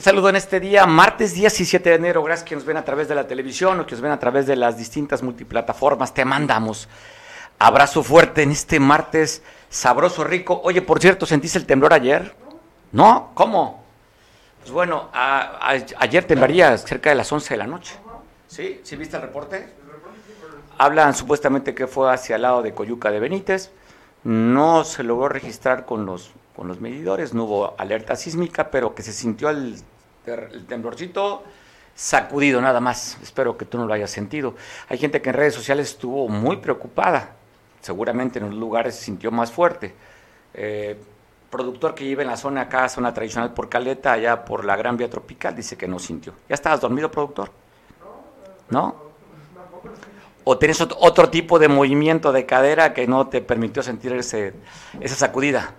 [0.00, 2.22] Saludo en este día, martes 17 de enero.
[2.22, 4.46] Gracias que nos ven a través de la televisión o que nos ven a través
[4.46, 6.14] de las distintas multiplataformas.
[6.14, 6.88] Te mandamos
[7.58, 10.60] abrazo fuerte en este martes sabroso, rico.
[10.62, 12.32] Oye, por cierto, ¿sentiste el temblor ayer?
[12.92, 13.32] ¿No?
[13.34, 13.82] ¿Cómo?
[14.60, 17.96] Pues bueno, ayer temblaría cerca de las 11 de la noche.
[18.46, 18.80] ¿Sí?
[18.84, 19.68] ¿Sí viste el reporte?
[20.78, 23.72] Hablan supuestamente que fue hacia el lado de Coyuca de Benítez.
[24.22, 29.04] No se logró registrar con los con los medidores, no hubo alerta sísmica, pero que
[29.04, 29.76] se sintió el,
[30.66, 31.44] temblorcito
[31.94, 33.16] sacudido nada más.
[33.22, 34.56] Espero que tú no lo hayas sentido.
[34.88, 37.36] Hay gente que en redes sociales estuvo muy preocupada,
[37.80, 39.94] seguramente en los lugares se sintió más fuerte.
[40.52, 40.98] Eh,
[41.48, 44.96] productor que vive en la zona acá, zona tradicional por Caleta, allá por la Gran
[44.96, 46.32] Vía Tropical, dice que no sintió.
[46.48, 47.52] ¿Ya estabas dormido, productor?
[48.68, 48.96] ¿No?
[50.42, 54.54] ¿O tienes otro tipo de movimiento de cadera que no te permitió sentir ese,
[54.98, 55.76] esa sacudida?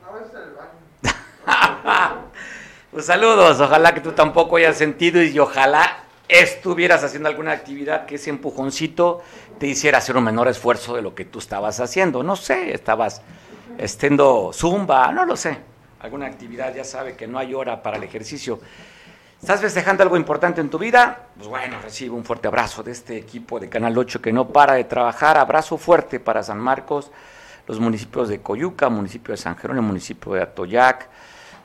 [2.92, 8.16] pues saludos, ojalá que tú tampoco hayas sentido y ojalá estuvieras haciendo alguna actividad que
[8.16, 9.22] ese empujoncito
[9.58, 12.24] te hiciera hacer un menor esfuerzo de lo que tú estabas haciendo.
[12.24, 13.22] No sé, estabas
[13.78, 15.58] estando zumba, no lo sé.
[16.00, 18.60] Alguna actividad, ya sabe que no hay hora para el ejercicio.
[19.42, 21.28] ¿Estás festejando algo importante en tu vida?
[21.36, 24.74] Pues bueno, recibe un fuerte abrazo de este equipo de Canal 8 que no para
[24.74, 25.38] de trabajar.
[25.38, 27.10] Abrazo fuerte para San Marcos,
[27.66, 31.10] los municipios de Coyuca, municipio de San Jerónimo, municipio de Atoyac,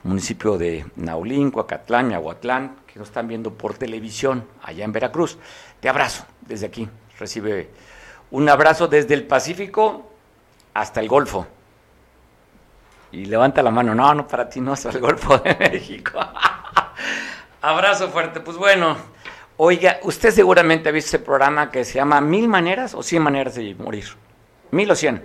[0.05, 5.38] municipio de Naulín, Coacatlán, Miahuatlán, que nos están viendo por televisión allá en Veracruz.
[5.80, 6.88] Te abrazo desde aquí.
[7.19, 7.70] Recibe
[8.30, 10.11] un abrazo desde el Pacífico
[10.74, 11.46] hasta el Golfo.
[13.12, 13.95] Y levanta la mano.
[13.95, 16.18] No, no para ti, no, hasta el Golfo de México.
[17.62, 18.40] abrazo fuerte.
[18.40, 18.96] Pues bueno,
[19.56, 23.55] oiga, usted seguramente ha visto ese programa que se llama Mil Maneras o Cien Maneras
[23.55, 24.08] de Morir.
[24.70, 25.23] Mil o cien.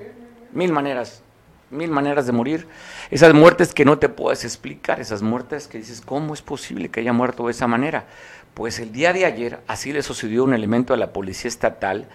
[0.52, 1.24] Mil maneras
[1.72, 2.68] mil maneras de morir,
[3.12, 7.00] esas muertes que no te puedes explicar, esas muertes que dices, ¿cómo es posible que
[7.00, 8.06] haya muerto de esa manera?
[8.53, 12.07] Pues el día de ayer así le sucedió un elemento de la policía estatal,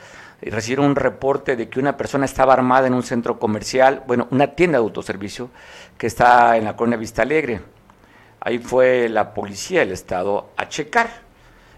[0.45, 4.29] y recibieron un reporte de que una persona estaba armada en un centro comercial, bueno,
[4.31, 5.49] una tienda de autoservicio
[5.97, 7.63] que está en la colonia Vista Alegre.
[8.41, 11.09] Ahí fue la policía del estado a checar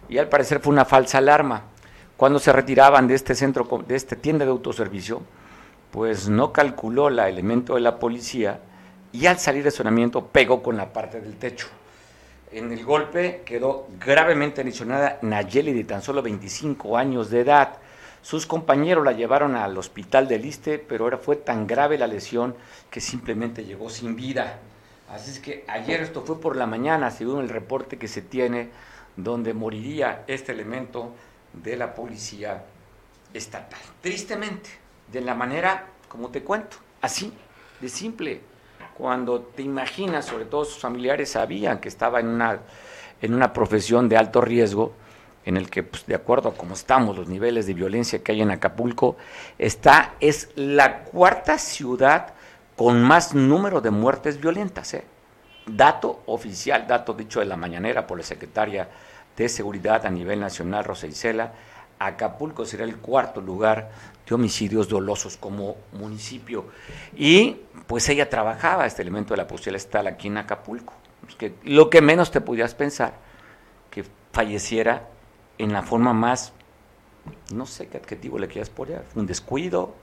[0.08, 1.62] y al parecer fue una falsa alarma.
[2.16, 5.22] Cuando se retiraban de este centro, de esta tienda de autoservicio,
[5.90, 8.60] pues no calculó la elemento de la policía
[9.12, 11.68] y al salir de sonamiento pegó con la parte del techo.
[12.52, 17.78] En el golpe quedó gravemente lesionada Nayeli de tan solo 25 años de edad.
[18.22, 22.54] Sus compañeros la llevaron al hospital de Liste, pero ahora fue tan grave la lesión
[22.90, 24.58] que simplemente llegó sin vida.
[25.10, 28.70] Así es que ayer esto fue por la mañana, según el reporte que se tiene,
[29.16, 31.12] donde moriría este elemento
[31.52, 32.64] de la policía
[33.32, 33.80] estatal.
[34.00, 34.70] Tristemente,
[35.12, 37.32] de la manera como te cuento, así,
[37.80, 38.40] de simple.
[38.96, 42.60] Cuando te imaginas, sobre todo sus familiares sabían que estaba en una,
[43.20, 44.94] en una profesión de alto riesgo,
[45.44, 48.42] en el que, pues, de acuerdo a cómo estamos, los niveles de violencia que hay
[48.42, 49.16] en Acapulco,
[49.58, 52.34] está, es la cuarta ciudad
[52.76, 54.94] con más número de muertes violentas.
[54.94, 55.04] ¿eh?
[55.66, 58.88] Dato oficial, dato dicho de la mañanera por la secretaria
[59.36, 61.52] de Seguridad a nivel nacional, Rosa Isela,
[61.98, 63.90] Acapulco será el cuarto lugar
[64.26, 66.66] de homicidios dolosos como municipio.
[67.16, 67.56] Y
[67.86, 70.94] pues ella trabajaba este elemento de la policía estatal aquí en Acapulco.
[71.38, 73.14] Que lo que menos te podías pensar,
[73.90, 75.08] que falleciera
[75.58, 76.52] en la forma más,
[77.52, 79.94] no sé qué adjetivo le quieras poner, un descuido,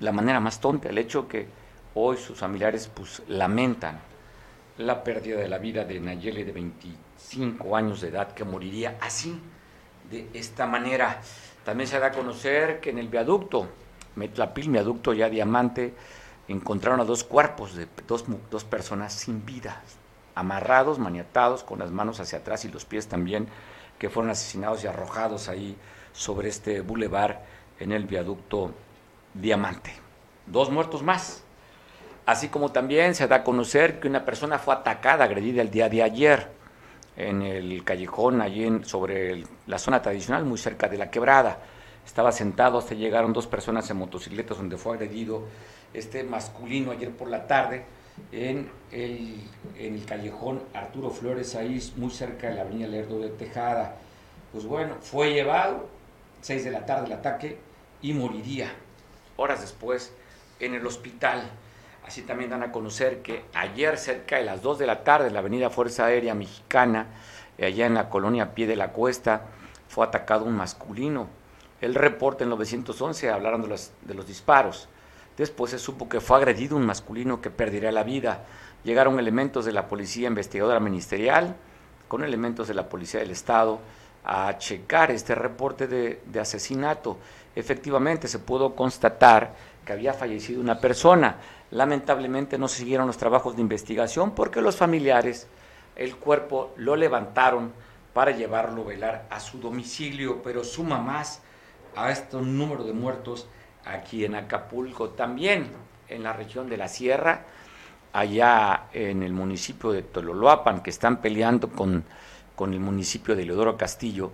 [0.00, 1.48] la manera más tonta, el hecho que
[1.94, 3.98] hoy sus familiares pues lamentan
[4.78, 9.40] la pérdida de la vida de Nayeli de 25 años de edad que moriría así
[10.10, 11.20] de esta manera.
[11.66, 13.66] También se da a conocer que en el viaducto,
[14.14, 15.94] Metlapil, viaducto ya diamante,
[16.46, 19.82] encontraron a dos cuerpos de dos, dos personas sin vida,
[20.36, 23.48] amarrados, maniatados, con las manos hacia atrás y los pies también,
[23.98, 25.76] que fueron asesinados y arrojados ahí
[26.12, 27.44] sobre este bulevar
[27.80, 28.70] en el viaducto
[29.34, 29.92] Diamante.
[30.46, 31.42] Dos muertos más.
[32.26, 35.88] Así como también se da a conocer que una persona fue atacada, agredida el día
[35.88, 36.55] de ayer
[37.16, 41.58] en el callejón, allí en, sobre la zona tradicional, muy cerca de la quebrada.
[42.04, 45.44] Estaba sentado, hasta llegaron dos personas en motocicletas donde fue agredido
[45.92, 47.84] este masculino ayer por la tarde
[48.32, 53.96] en el, callejón Arturo Flores, ahí muy cerca de la avenida Lerdo de Tejada.
[54.52, 55.88] Pues bueno, fue llevado,
[56.40, 57.58] seis de la tarde el ataque,
[58.02, 58.70] y moriría
[59.36, 60.12] horas después
[60.60, 61.50] en el hospital.
[62.06, 65.34] Así también dan a conocer que ayer cerca de las 2 de la tarde, en
[65.34, 67.06] la avenida Fuerza Aérea Mexicana,
[67.60, 69.42] allá en la colonia Pie de la Cuesta,
[69.88, 71.28] fue atacado un masculino.
[71.80, 74.88] El reporte en 911 hablaron de los, de los disparos.
[75.36, 78.44] Después se supo que fue agredido un masculino que perdería la vida.
[78.84, 81.56] Llegaron elementos de la policía investigadora ministerial,
[82.08, 83.80] con elementos de la Policía del Estado
[84.24, 87.18] a checar este reporte de, asesinato.
[87.54, 89.54] Efectivamente, se pudo constatar
[89.84, 91.36] que había fallecido una persona.
[91.70, 95.48] Lamentablemente no siguieron los trabajos de investigación porque los familiares
[95.96, 97.72] el cuerpo lo levantaron
[98.12, 101.42] para llevarlo a velar a su domicilio, pero suma más
[101.96, 103.48] a este número de muertos
[103.84, 105.70] aquí en Acapulco, también
[106.08, 107.46] en la región de la Sierra,
[108.12, 112.04] allá en el municipio de Tololoapan, que están peleando con,
[112.54, 114.32] con el municipio de Leodoro Castillo,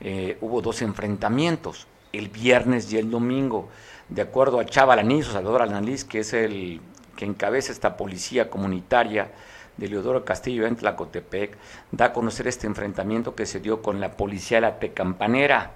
[0.00, 3.68] eh, hubo dos enfrentamientos, el viernes y el domingo.
[4.08, 5.68] De acuerdo a Chava Lanís, o Salvador
[6.08, 6.80] que es el
[7.16, 9.30] que encabeza esta policía comunitaria
[9.76, 11.56] de Leodoro Castillo en Tlacotepec,
[11.92, 15.72] da a conocer este enfrentamiento que se dio con la policía de la Tecampanera.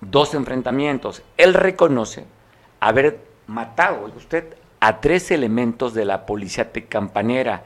[0.00, 1.22] Dos enfrentamientos.
[1.36, 2.24] Él reconoce
[2.80, 7.64] haber matado, usted, a tres elementos de la policía tecampanera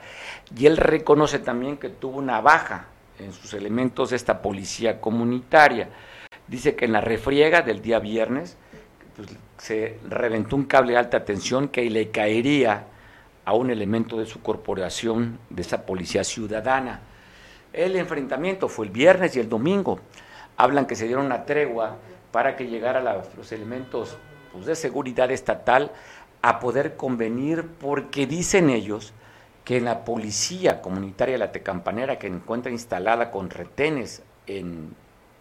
[0.57, 2.87] y él reconoce también que tuvo una baja
[3.21, 5.89] en sus elementos de esta policía comunitaria.
[6.49, 8.57] Dice que en la refriega del día viernes
[9.17, 9.29] pues,
[9.59, 12.87] se reventó un cable de alta tensión que le caería
[13.45, 17.01] a un elemento de su corporación, de esa policía ciudadana.
[17.73, 20.01] El enfrentamiento fue el viernes y el domingo.
[20.57, 21.97] Hablan que se dieron una tregua
[22.33, 23.01] para que llegara
[23.37, 24.17] los elementos
[24.53, 25.93] pues, de seguridad estatal
[26.43, 29.13] a poder convenir porque dicen ellos
[29.65, 34.95] que la policía comunitaria la Tecampanera que encuentra instalada con retenes en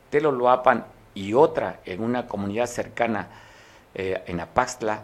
[0.10, 3.28] Teloloapan y otra en una comunidad cercana
[3.96, 5.04] eh, en Apaxtla,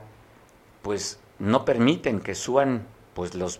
[0.81, 3.59] pues no permiten que suban pues los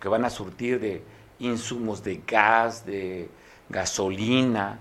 [0.00, 1.02] que van a surtir de
[1.38, 3.28] insumos de gas, de
[3.68, 4.78] gasolina,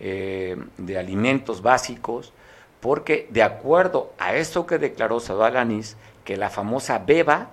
[0.00, 2.32] eh, de alimentos básicos,
[2.80, 7.50] porque de acuerdo a esto que declaró Sadalanis, que la famosa Beba,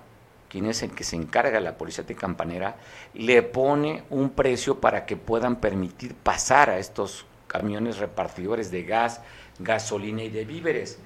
[0.48, 2.76] quien es el que se encarga de la policía de Campanera,
[3.14, 9.20] le pone un precio para que puedan permitir pasar a estos camiones repartidores de gas,
[9.60, 10.98] gasolina y de víveres.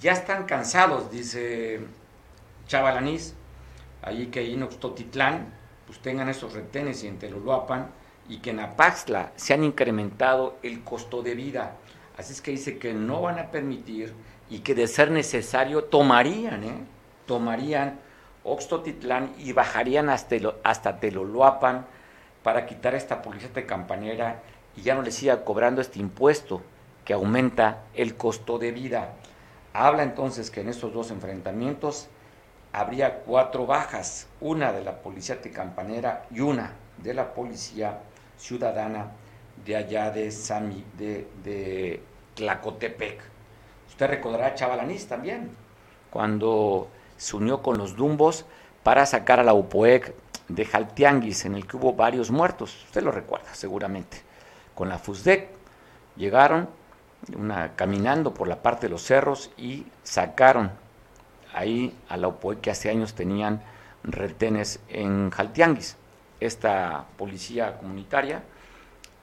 [0.00, 1.80] Ya están cansados, dice
[2.68, 3.34] Chavalanís,
[4.00, 5.52] allí que en Oxtotitlán,
[5.86, 7.90] pues tengan esos retenes y en Teloloapan,
[8.28, 11.76] y que en Apaxla se han incrementado el costo de vida.
[12.16, 14.12] Así es que dice que no van a permitir
[14.48, 16.84] y que de ser necesario tomarían, ¿eh?
[17.26, 17.98] tomarían
[18.44, 21.86] Oxtotitlán y bajarían hasta, hasta Teloloapan
[22.44, 24.42] para quitar esta policía de campanera
[24.76, 26.62] y ya no les siga cobrando este impuesto
[27.04, 29.14] que aumenta el costo de vida.
[29.72, 32.08] Habla entonces que en estos dos enfrentamientos
[32.72, 38.00] habría cuatro bajas, una de la policía de campanera y una de la policía
[38.36, 39.08] ciudadana
[39.64, 42.02] de allá de, Sami, de, de
[42.34, 43.20] Tlacotepec.
[43.88, 45.50] Usted recordará a Chavalanís también,
[46.10, 48.46] cuando se unió con los Dumbos
[48.82, 50.14] para sacar a la UPOEC
[50.48, 52.84] de Jaltianguis, en el que hubo varios muertos.
[52.84, 54.22] Usted lo recuerda, seguramente.
[54.74, 55.48] Con la FUSDEC
[56.16, 56.68] llegaron
[57.36, 60.70] una, caminando por la parte de los cerros y sacaron
[61.52, 63.62] ahí a la UPOEC que hace años tenían
[64.04, 65.96] retenes en Jaltianguis.
[66.40, 68.42] Esta policía comunitaria,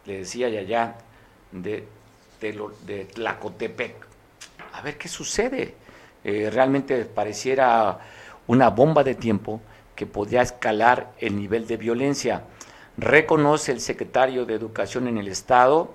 [0.05, 0.95] le decía ya allá,
[1.51, 1.87] de,
[2.41, 3.95] de Tlacotepec.
[4.73, 5.75] A ver qué sucede
[6.25, 7.99] eh, realmente pareciera
[8.47, 9.61] una bomba de tiempo
[9.95, 12.41] que podía escalar el nivel de violencia.
[12.97, 15.93] Reconoce el secretario de Educación en el Estado,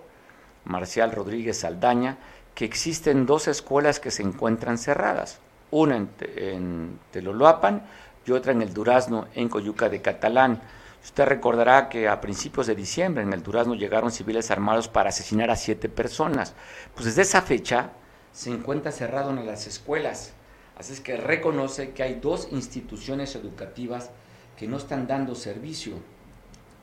[0.64, 2.18] Marcial Rodríguez Saldaña,
[2.54, 5.38] que existen dos escuelas que se encuentran cerradas,
[5.70, 7.82] una en, en Teloloapan
[8.26, 10.60] y otra en el Durazno, en Coyuca de Catalán.
[11.02, 15.50] Usted recordará que a principios de diciembre en el Durazno llegaron civiles armados para asesinar
[15.50, 16.54] a siete personas.
[16.94, 17.90] Pues desde esa fecha
[18.32, 20.34] se encuentra cerrado las escuelas.
[20.76, 24.10] Así es que reconoce que hay dos instituciones educativas
[24.56, 25.94] que no están dando servicio.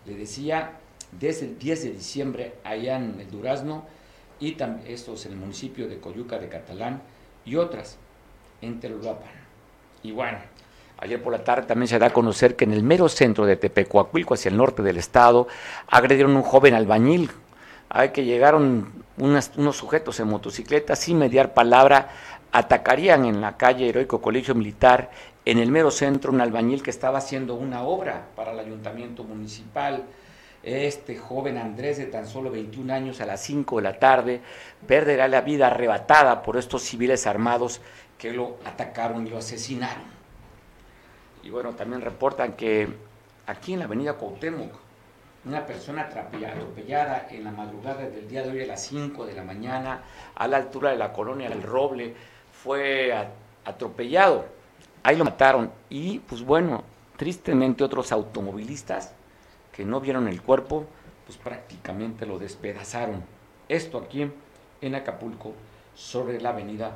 [0.06, 0.80] Le decía,
[1.12, 3.86] desde el 10 de diciembre allá en el Durazno
[4.40, 7.02] y también estos en el municipio de Coyuca de Catalán
[7.46, 7.98] y otras
[8.62, 9.30] en Telulapan.
[10.04, 10.38] Y bueno,
[11.00, 13.56] ayer por la tarde también se da a conocer que en el mero centro de
[13.56, 15.48] Tepecuacuilco, hacia el norte del estado,
[15.88, 17.32] agredieron un joven albañil.
[17.90, 22.10] Hay que llegaron unos sujetos en motocicleta sin mediar palabra
[22.52, 25.12] atacarían en la calle Heroico Colegio Militar,
[25.46, 30.04] en el mero centro, un albañil que estaba haciendo una obra para el ayuntamiento municipal.
[30.68, 34.42] Este joven Andrés, de tan solo 21 años, a las 5 de la tarde,
[34.86, 37.80] perderá la vida arrebatada por estos civiles armados
[38.18, 40.04] que lo atacaron y lo asesinaron.
[41.42, 42.90] Y bueno, también reportan que
[43.46, 44.74] aquí en la avenida Cuauhtémoc,
[45.46, 49.46] una persona atropellada en la madrugada del día de hoy a las 5 de la
[49.46, 50.02] mañana
[50.36, 52.14] a la altura de la colonia del Roble
[52.52, 53.14] fue
[53.64, 54.44] atropellado.
[55.02, 56.84] Ahí lo mataron y pues bueno,
[57.16, 59.14] tristemente otros automovilistas
[59.78, 60.88] que no vieron el cuerpo
[61.28, 63.24] pues prácticamente lo despedazaron.
[63.68, 64.32] Esto aquí
[64.82, 65.54] en Acapulco,
[65.94, 66.96] sobre la avenida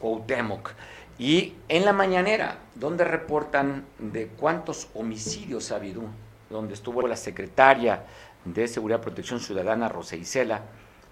[0.00, 0.70] Cuauhtémoc.
[1.18, 6.02] Y en la mañanera, donde reportan de cuántos homicidios ha habido,
[6.48, 8.04] donde estuvo la secretaria
[8.44, 10.62] de Seguridad y Protección Ciudadana, Rosa Isela,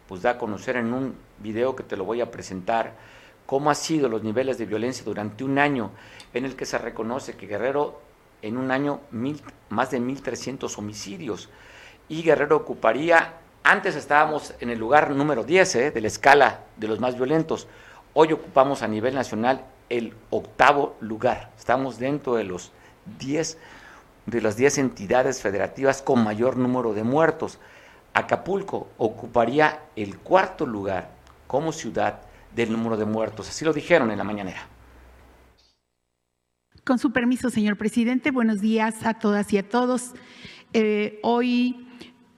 [0.09, 2.95] pues da a conocer en un video que te lo voy a presentar
[3.45, 5.91] cómo han sido los niveles de violencia durante un año
[6.33, 8.01] en el que se reconoce que Guerrero
[8.43, 11.49] en un año mil, más de 1.300 homicidios
[12.09, 16.88] y Guerrero ocuparía, antes estábamos en el lugar número 10 eh, de la escala de
[16.88, 17.66] los más violentos,
[18.14, 22.73] hoy ocupamos a nivel nacional el octavo lugar, estamos dentro de los
[23.19, 23.59] 10
[24.26, 27.59] de las 10 entidades federativas con mayor número de muertos.
[28.12, 31.11] Acapulco ocuparía el cuarto lugar
[31.47, 32.21] como ciudad
[32.55, 33.49] del número de muertos.
[33.49, 34.66] Así lo dijeron en la mañanera.
[36.87, 40.12] Con su permiso, señor presidente, buenos días a todas y a todos.
[40.73, 41.85] Eh, hoy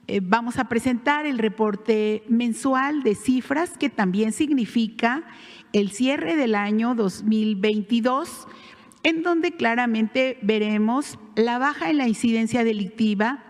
[0.07, 5.23] eh, vamos a presentar el reporte mensual de cifras que también significa
[5.71, 8.47] el cierre del año 2022,
[9.03, 13.48] en donde claramente veremos la baja en la incidencia delictiva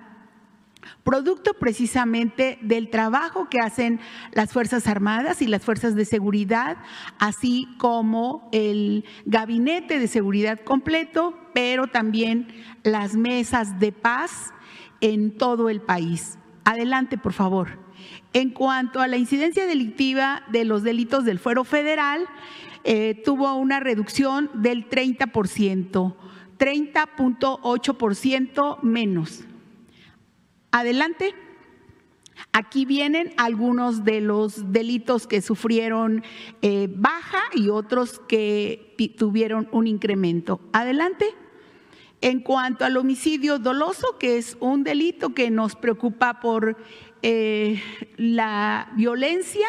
[1.04, 4.00] producto precisamente del trabajo que hacen
[4.32, 6.78] las Fuerzas Armadas y las Fuerzas de Seguridad,
[7.18, 12.48] así como el gabinete de seguridad completo, pero también
[12.84, 14.54] las mesas de paz
[15.02, 16.38] en todo el país.
[16.66, 17.80] Adelante, por favor.
[18.34, 22.28] En cuanto a la incidencia delictiva de los delitos del fuero federal,
[22.84, 26.16] eh, tuvo una reducción del 30%,
[26.58, 29.49] 30.8% menos.
[30.72, 31.34] Adelante.
[32.52, 36.24] Aquí vienen algunos de los delitos que sufrieron
[36.62, 40.60] eh, baja y otros que tuvieron un incremento.
[40.74, 41.26] Adelante.
[42.22, 46.76] En cuanto al homicidio doloso, que es un delito que nos preocupa por
[47.22, 47.82] eh,
[48.18, 49.68] la violencia,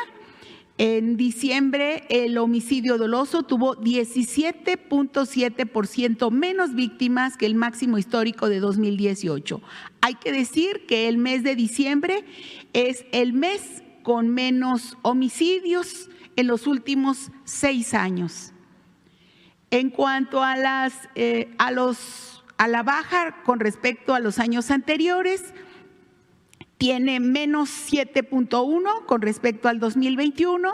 [0.83, 9.61] en diciembre, el homicidio doloso tuvo 17.7% menos víctimas que el máximo histórico de 2018.
[10.01, 12.25] Hay que decir que el mes de diciembre
[12.73, 18.55] es el mes con menos homicidios en los últimos seis años.
[19.71, 24.71] En cuanto a, las, eh, a, los, a la baja con respecto a los años
[24.71, 25.53] anteriores,
[26.81, 30.67] tiene menos 7.1 con respecto al 2021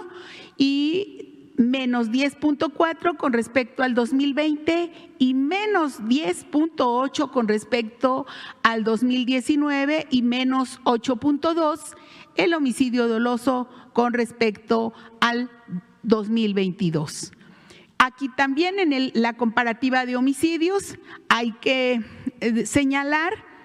[0.57, 8.25] y menos 10.4 con respecto al 2020 y menos 10.8 con respecto
[8.63, 11.97] al 2019 y menos 8.2
[12.37, 15.51] el homicidio doloso con respecto al
[16.05, 17.33] 2022.
[17.99, 20.99] Aquí también en la comparativa de homicidios
[21.29, 22.01] hay que
[22.39, 23.56] eh, señalar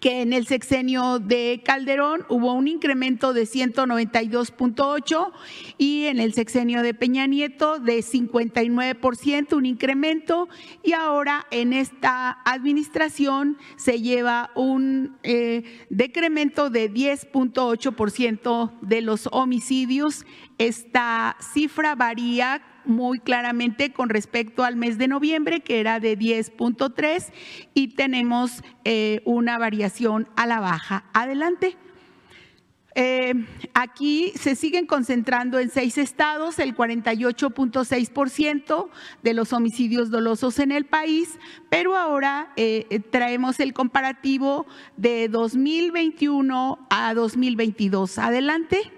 [0.00, 5.32] que en el sexenio de Calderón hubo un incremento de 192.8
[5.76, 10.48] y en el sexenio de Peña Nieto de 59%, un incremento,
[10.84, 20.24] y ahora en esta administración se lleva un eh, decremento de 10.8% de los homicidios.
[20.58, 27.26] Esta cifra varía muy claramente con respecto al mes de noviembre, que era de 10.3,
[27.74, 31.04] y tenemos eh, una variación a la baja.
[31.12, 31.76] Adelante.
[32.94, 33.34] Eh,
[33.74, 38.88] aquí se siguen concentrando en seis estados el 48.6%
[39.22, 41.38] de los homicidios dolosos en el país,
[41.70, 48.18] pero ahora eh, traemos el comparativo de 2021 a 2022.
[48.18, 48.97] Adelante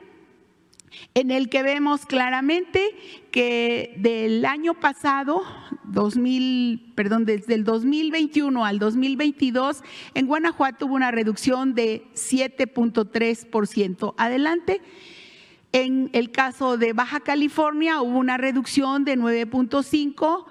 [1.14, 2.97] en el que vemos claramente
[3.30, 5.42] que del año pasado,
[5.85, 9.82] 2000, perdón, desde el 2021 al 2022,
[10.14, 14.14] en Guanajuato hubo una reducción de 7.3%.
[14.16, 14.80] Adelante.
[15.73, 20.47] En el caso de Baja California hubo una reducción de 9.5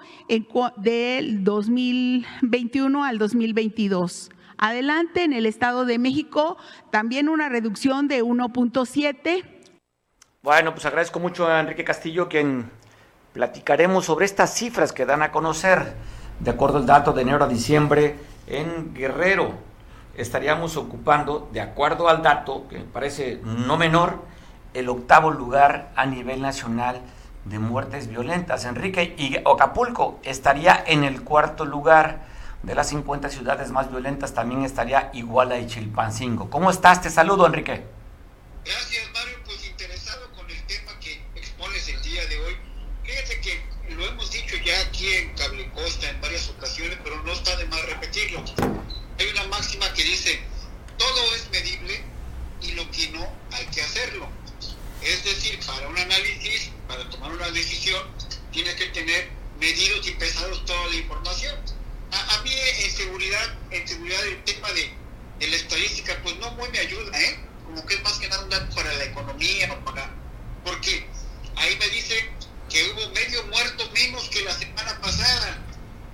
[0.78, 4.30] del 2021 al 2022.
[4.56, 6.56] Adelante, en el Estado de México
[6.90, 9.59] también una reducción de 1.7
[10.42, 12.70] bueno, pues agradezco mucho a Enrique Castillo, quien
[13.34, 15.94] platicaremos sobre estas cifras que dan a conocer.
[16.38, 18.16] De acuerdo al dato de enero a diciembre,
[18.46, 19.52] en Guerrero
[20.16, 24.24] estaríamos ocupando, de acuerdo al dato, que me parece no menor,
[24.72, 27.02] el octavo lugar a nivel nacional
[27.44, 28.64] de muertes violentas.
[28.64, 32.22] Enrique y Acapulco estaría en el cuarto lugar
[32.62, 36.48] de las 50 ciudades más violentas, también estaría Iguala y Chilpancingo.
[36.48, 37.02] ¿Cómo estás?
[37.02, 37.84] Te saludo, Enrique.
[38.64, 39.10] Gracias,
[43.38, 43.62] que
[43.94, 47.66] lo hemos dicho ya aquí en Cable Costa en varias ocasiones, pero no está de
[47.66, 48.44] más repetirlo.
[49.18, 50.40] Hay una máxima que dice,
[50.98, 52.02] todo es medible
[52.62, 54.28] y lo que no hay que hacerlo.
[55.02, 58.02] Es decir, para un análisis, para tomar una decisión,
[58.52, 61.56] tiene que tener medidos y pesados toda la información.
[62.12, 64.92] A, mí en seguridad, en seguridad el tema de,
[65.38, 67.38] de, la estadística, pues no muy me ayuda, ¿eh?
[67.64, 70.10] Como que es más que nada un dato para la economía o para...
[70.64, 71.06] Porque
[71.56, 72.39] ahí me dicen
[72.70, 75.58] que hubo medio muerto menos que la semana pasada.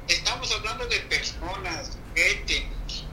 [0.09, 2.67] Estamos hablando de personas, gente.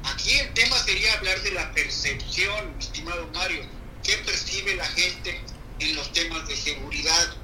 [0.06, 3.66] Aquí el tema sería hablar de la percepción, estimado Mario.
[4.02, 5.42] ¿Qué percibe la gente
[5.80, 7.36] en los temas de seguridad?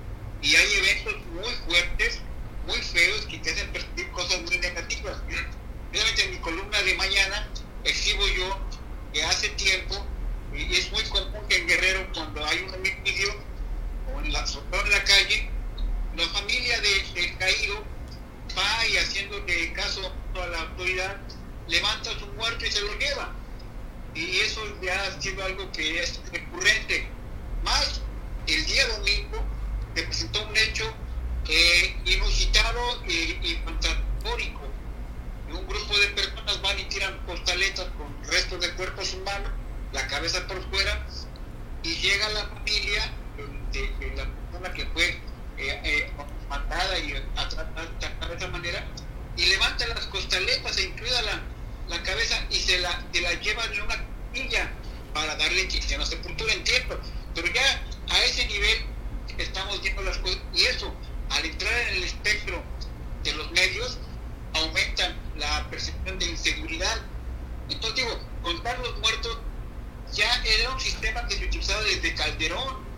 [0.42, 2.20] Y hay eventos muy fuertes,
[2.66, 5.18] muy feos, que te hacen percibir cosas muy negativas.
[5.92, 7.50] Realmente en mi columna de mañana
[7.84, 8.58] exhibo yo
[9.14, 10.06] que hace tiempo,
[10.54, 13.36] y es muy común que en Guerrero, cuando hay un homicidio,
[14.14, 15.50] o en la, en la calle,
[16.20, 17.76] la familia del de caído
[18.58, 21.18] va y haciéndole caso a la autoridad,
[21.68, 23.34] levanta su muerto y se lo lleva.
[24.14, 27.08] Y eso ya ha sido algo que es recurrente.
[27.64, 28.02] Más
[28.48, 29.46] el día domingo
[29.96, 30.94] se presentó un hecho
[31.48, 33.64] eh, inusitado y, y.
[35.50, 39.52] Un grupo de personas van y tiran costaletas con restos de cuerpos humanos,
[39.94, 41.08] la cabeza por fuera,
[41.82, 43.12] y llega la familia
[43.72, 45.29] de, de la persona que fue
[45.60, 46.12] eh, eh,
[46.48, 47.90] matada y atrapada
[48.30, 48.86] de esa manera,
[49.36, 53.82] y levanta las costaletas e incluida la, cabeza y se la, se la llevan en
[53.82, 54.72] una capilla
[55.14, 57.00] para darle cristiana sepultura, entiendo.
[57.36, 58.86] Pero ya a ese nivel
[59.38, 60.94] estamos viendo las cosas y eso,
[61.30, 62.64] al entrar en el espectro
[63.24, 63.98] de los medios,
[64.54, 67.02] aumentan la percepción de inseguridad.
[67.70, 69.40] Entonces digo, contar los muertos
[70.14, 72.89] ya era un sistema que se utilizaba desde Calderón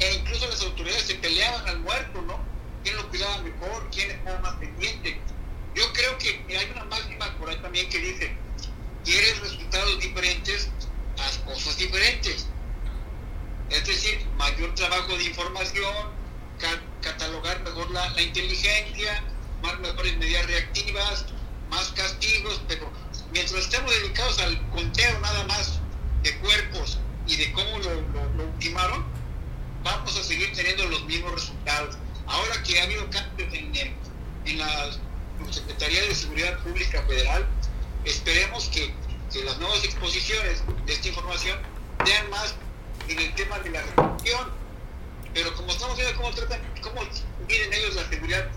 [0.00, 2.38] e incluso las autoridades se peleaban al muerto, ¿no?
[2.82, 3.88] ¿Quién lo cuidaba mejor?
[3.92, 5.20] ¿Quién estaba más pendiente?
[5.74, 8.34] Yo creo que hay una máxima por ahí también que dice,
[9.04, 10.70] quieres resultados diferentes,
[11.18, 12.46] haz cosas diferentes.
[13.68, 15.94] Es decir, mayor trabajo de información,
[17.02, 19.22] catalogar mejor la, inteligencia,
[19.62, 21.26] más mejores medidas reactivas,
[21.68, 22.90] más castigos, pero
[23.32, 25.78] mientras estemos dedicados al conteo nada más
[26.22, 29.19] de cuerpos y de cómo lo ultimaron,
[29.82, 31.96] vamos a seguir teniendo los mismos resultados.
[32.26, 33.74] Ahora que ha habido cambios en,
[34.44, 34.90] en la
[35.50, 37.46] Secretaría de Seguridad Pública Federal,
[38.04, 38.94] esperemos que,
[39.32, 41.58] que, las nuevas exposiciones de esta información
[42.04, 42.54] sean más
[43.08, 44.50] en el tema de la represión.
[45.32, 47.02] Pero como estamos viendo cómo tratan, cómo
[47.48, 48.48] miren ellos la seguridad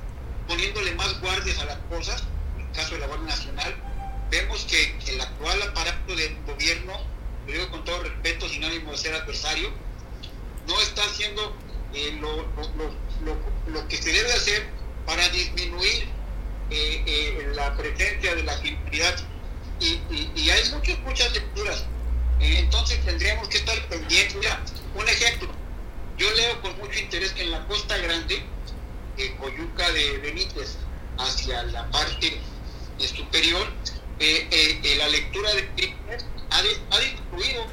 [0.47, 2.23] poniéndole más guardias a las cosas,
[2.57, 3.75] en el caso de la Guardia Nacional,
[4.29, 6.93] vemos que el actual aparato del gobierno,
[7.45, 9.71] lo digo con todo respeto, sin ánimo de ser adversario,
[10.67, 11.55] no está haciendo
[11.93, 14.67] eh, lo, lo, lo, lo, que se debe hacer
[15.05, 16.05] para disminuir
[16.69, 19.15] eh, eh, la presencia de la criminalidad.
[19.79, 19.99] Y,
[20.35, 21.85] y, hay muchas, muchas lecturas.
[22.39, 24.35] entonces tendríamos que estar pendientes.
[24.35, 24.59] Mira,
[24.95, 25.49] un ejemplo.
[26.17, 28.43] Yo leo con mucho interés que en la Costa Grande,
[29.17, 30.77] en Coyuca de Benítez,
[31.17, 32.39] hacia la parte
[32.97, 33.67] superior,
[34.97, 37.65] la lectura de crímenes ha, ha disminuido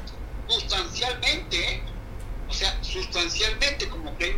[0.47, 1.81] sustancialmente
[2.51, 4.37] o sea, sustancialmente, como que hay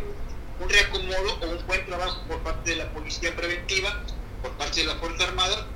[0.60, 4.04] un, reacomodo o un buen trabajo por parte de la policía preventiva,
[4.40, 5.66] por parte de la Fuerza Armada.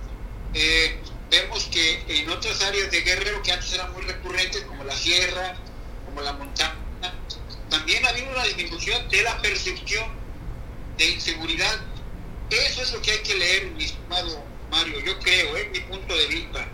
[0.54, 4.94] Eh, vemos que en otras áreas de Guerrero que antes eran muy recurrentes, como la
[4.94, 5.56] sierra,
[6.06, 6.76] como la montaña,
[7.68, 10.06] también ha habido una disminución de la percepción
[10.96, 11.80] de inseguridad.
[12.50, 16.16] Eso es lo que hay que leer, mi estimado Mario, yo creo, es mi punto
[16.16, 16.68] de vista.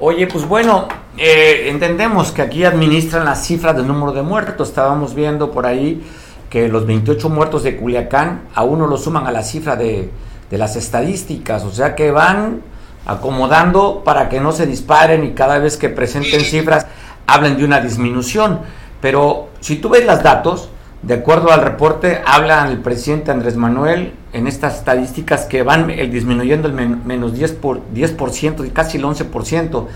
[0.00, 4.68] Oye, pues bueno, eh, entendemos que aquí administran las cifras del número de muertos.
[4.68, 6.06] Estábamos viendo por ahí
[6.48, 10.08] que los 28 muertos de Culiacán a uno lo suman a la cifra de,
[10.48, 12.62] de las estadísticas, o sea que van
[13.06, 16.86] acomodando para que no se disparen y cada vez que presenten cifras
[17.26, 18.60] hablen de una disminución.
[19.00, 20.70] Pero si tú ves los datos,
[21.02, 26.10] de acuerdo al reporte, habla el presidente Andrés Manuel en estas estadísticas que van el,
[26.10, 29.86] disminuyendo el men, menos 10%, por, 10% casi el 11%,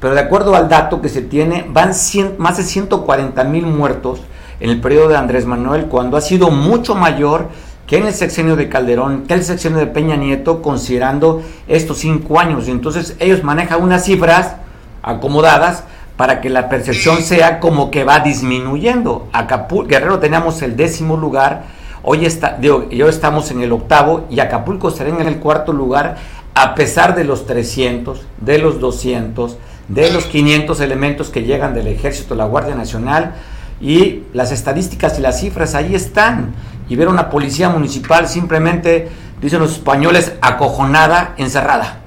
[0.00, 4.20] pero de acuerdo al dato que se tiene, van 100, más de 140 mil muertos
[4.60, 7.48] en el periodo de Andrés Manuel, cuando ha sido mucho mayor
[7.86, 12.40] que en el sexenio de Calderón, que el sexenio de Peña Nieto, considerando estos cinco
[12.40, 12.68] años.
[12.68, 14.54] Entonces ellos manejan unas cifras
[15.02, 15.84] acomodadas
[16.16, 19.28] para que la percepción sea como que va disminuyendo.
[19.32, 21.64] Acapulco, Guerrero teníamos el décimo lugar,
[22.02, 25.72] hoy está, digo, y hoy estamos en el octavo y Acapulco estará en el cuarto
[25.72, 26.16] lugar
[26.54, 29.56] a pesar de los 300, de los 200,
[29.88, 33.34] de los 500 elementos que llegan del ejército, la Guardia Nacional
[33.80, 36.54] y las estadísticas y las cifras ahí están.
[36.88, 39.08] Y ver una policía municipal simplemente,
[39.40, 42.00] dicen los españoles, acojonada, encerrada.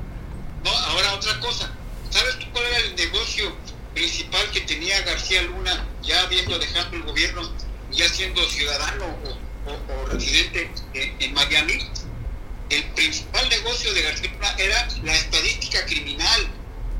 [0.63, 1.71] No, ahora otra cosa.
[2.09, 3.45] ¿Sabes tú cuál era el negocio
[3.93, 7.41] principal que tenía García Luna ya habiendo dejado el gobierno,
[7.91, 9.05] ya siendo ciudadano
[9.65, 11.89] o, residente en, Miami?
[12.69, 16.47] el principal negocio de García era la estadística criminal.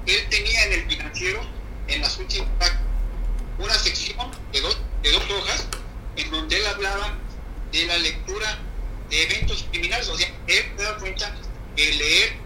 [0.05, 1.41] Él tenía en el financiero,
[1.87, 2.47] en las últimas,
[3.57, 5.67] una sección de dos, de dos hojas
[6.17, 7.17] en donde él hablaba
[7.71, 8.59] de la lectura
[9.09, 10.07] de eventos criminales.
[10.09, 11.35] O sea, él se da cuenta
[11.75, 12.37] que leer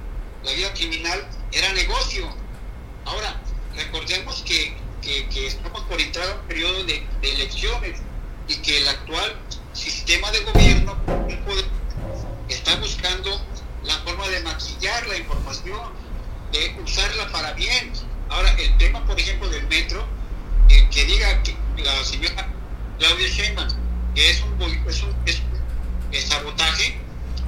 [0.43, 2.33] la vida criminal era negocio.
[3.05, 3.41] Ahora,
[3.75, 7.99] recordemos que, que, estamos por entrar a un periodo de, de, elecciones
[8.47, 9.39] y que el actual
[9.73, 10.97] sistema de gobierno
[12.47, 13.41] está buscando
[13.83, 15.93] la forma de maquillar la información,
[16.51, 17.91] de usarla para bien.
[18.29, 20.05] Ahora, el tema, por ejemplo, del metro,
[20.69, 22.47] eh, que diga que la señora
[22.97, 23.69] Claudia Sheinbaum
[24.15, 24.59] que es un,
[26.27, 26.97] sabotaje,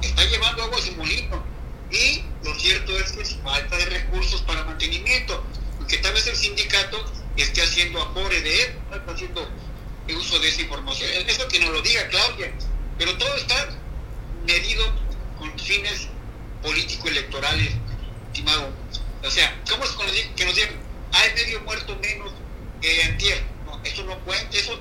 [0.00, 1.44] está llevando agua a su molino.
[1.90, 5.44] Y lo cierto es que es falta de recursos para mantenimiento,
[5.88, 7.04] que tal vez el sindicato
[7.36, 9.46] esté haciendo apore de él, está haciendo
[10.16, 11.10] uso de esa información.
[11.26, 12.52] Eso que nos lo diga Claudia,
[12.98, 13.68] pero todo está
[14.46, 14.84] medido
[15.38, 16.08] con fines
[16.62, 17.72] político-electorales,
[18.32, 18.70] estimado.
[19.24, 19.90] O sea, ¿cómo es
[20.34, 20.70] que nos digan,
[21.12, 22.32] hay medio muerto menos
[22.80, 23.42] que antier?
[23.66, 24.78] No, eso no cuenta, eso,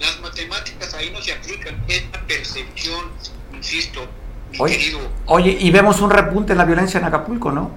[0.00, 3.12] las matemáticas ahí no se aplican, es la percepción,
[3.52, 4.06] insisto,
[4.50, 5.00] mi oye, querido.
[5.26, 7.70] Oye, y vemos un repunte en la violencia en Acapulco, ¿no?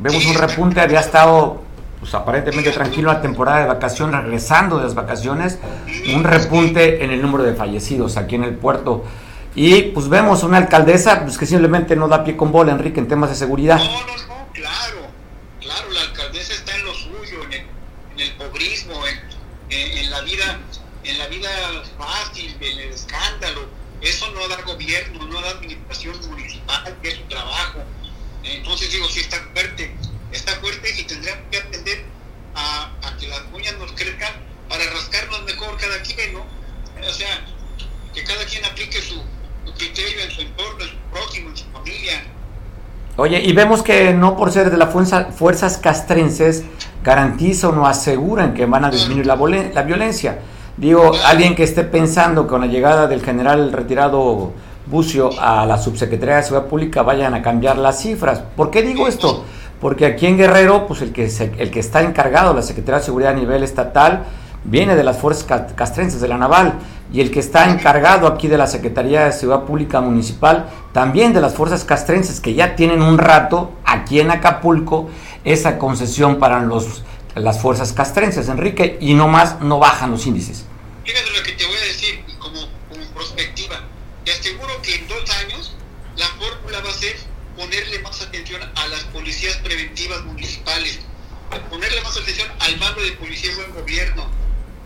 [0.00, 1.64] Vemos un repunte, había estado
[2.00, 5.58] pues aparentemente tranquilo la temporada de vacaciones, regresando de las vacaciones,
[6.14, 9.04] un repunte en el número de fallecidos aquí en el puerto.
[9.54, 13.08] Y pues vemos una alcaldesa pues, que simplemente no da pie con bola, Enrique, en
[13.08, 13.78] temas de seguridad.
[13.78, 15.08] No, no, no, claro,
[15.60, 17.66] claro, la alcaldesa está en lo suyo, en el,
[18.14, 20.60] en el pobrismo, en, en, la vida,
[21.02, 21.48] en la vida
[21.98, 23.62] fácil, en el escándalo.
[24.00, 27.80] Eso no da gobierno, no da administración municipal, que es su trabajo.
[28.44, 29.92] Entonces digo, sí está fuerte,
[30.32, 32.04] está fuerte y tendríamos que atender
[32.54, 34.32] a, que las uñas nos crezcan
[34.68, 36.40] para rascarnos mejor cada quien, ¿no?
[36.40, 37.44] O sea,
[38.14, 39.22] que cada quien aplique su,
[39.76, 42.24] criterio en su entorno, en su próximo, en su familia.
[43.16, 46.64] Oye, y vemos que no por ser de las fuerza, fuerzas castrenses
[47.02, 50.38] garantizan o aseguran que van a disminuir la, la violencia.
[50.76, 54.52] Digo, alguien que esté pensando con la llegada del general retirado
[54.86, 58.42] Bucio a la subsecretaría de Seguridad Pública vayan a cambiar las cifras.
[58.56, 59.44] ¿Por qué digo esto?
[59.80, 61.24] Porque aquí en Guerrero, pues el que,
[61.58, 64.24] el que está encargado, la Secretaría de Seguridad a nivel estatal,
[64.64, 66.74] viene de las fuerzas castrenses de la Naval
[67.12, 71.40] y el que está encargado aquí de la Secretaría de Seguridad Pública Municipal, también de
[71.40, 75.08] las fuerzas castrenses que ya tienen un rato aquí en Acapulco
[75.44, 80.64] esa concesión para los, las fuerzas castrenses, Enrique, y no más no bajan los índices.
[81.04, 83.08] Fíjate lo que te voy a decir como, como.
[84.24, 85.74] Te aseguro que en dos años
[86.16, 87.16] la fórmula va a ser
[87.58, 91.00] ponerle más atención a las policías preventivas municipales,
[91.68, 94.26] ponerle más atención al mando de policía y buen gobierno,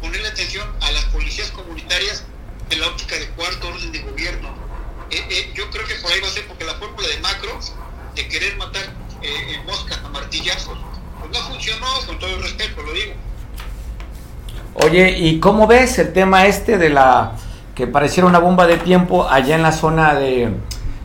[0.00, 2.24] ponerle atención a las policías comunitarias
[2.70, 4.48] en la óptica de cuarto orden de gobierno.
[5.10, 7.60] Eh, eh, yo creo que por ahí va a ser porque la fórmula de macro,
[8.14, 8.84] de querer matar
[9.20, 10.78] eh, moscas a martillazos,
[11.20, 13.12] pues no funcionó, con todo el respeto, lo digo.
[14.74, 17.32] Oye, ¿y cómo ves el tema este de la
[17.74, 20.54] que pareciera una bomba de tiempo allá en la zona de,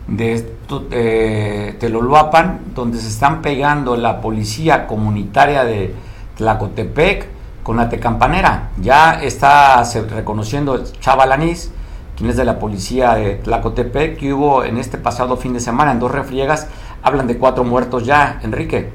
[0.08, 0.58] de
[0.92, 5.94] eh, Teloluapan, donde se están pegando la policía comunitaria de
[6.38, 7.28] Tlacotepec
[7.64, 8.70] con la Tecampanera.
[8.80, 11.72] Ya está reconociendo Chavalanís,
[12.16, 15.92] quien es de la policía de Tlacotepec, que hubo en este pasado fin de semana
[15.92, 16.68] en dos refriegas.
[17.04, 18.92] Hablan de cuatro muertos ya, Enrique.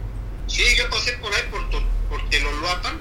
[0.47, 1.61] Sí, yo pasé por ahí, por,
[2.09, 2.95] por Teloluapan.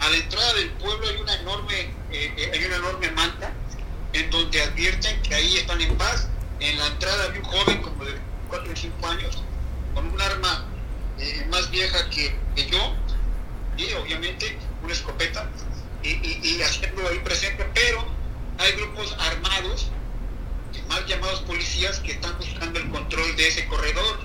[0.00, 1.80] A la entrada del pueblo hay una enorme,
[2.12, 3.50] eh, eh, hay una enorme manta
[4.12, 6.28] en donde advierten que ahí están en paz.
[6.60, 8.14] En la entrada había un joven como de
[8.48, 9.38] 4 o 5 años
[9.94, 10.64] con un arma
[11.18, 12.34] eh, más vieja que,
[12.70, 12.94] yo,
[13.76, 15.50] y obviamente una escopeta
[16.02, 18.06] y, y, hacerlo ahí presente, pero
[18.58, 19.88] hay grupos armados,
[20.88, 24.20] mal llamados policías, que están buscando el control de ese corredor.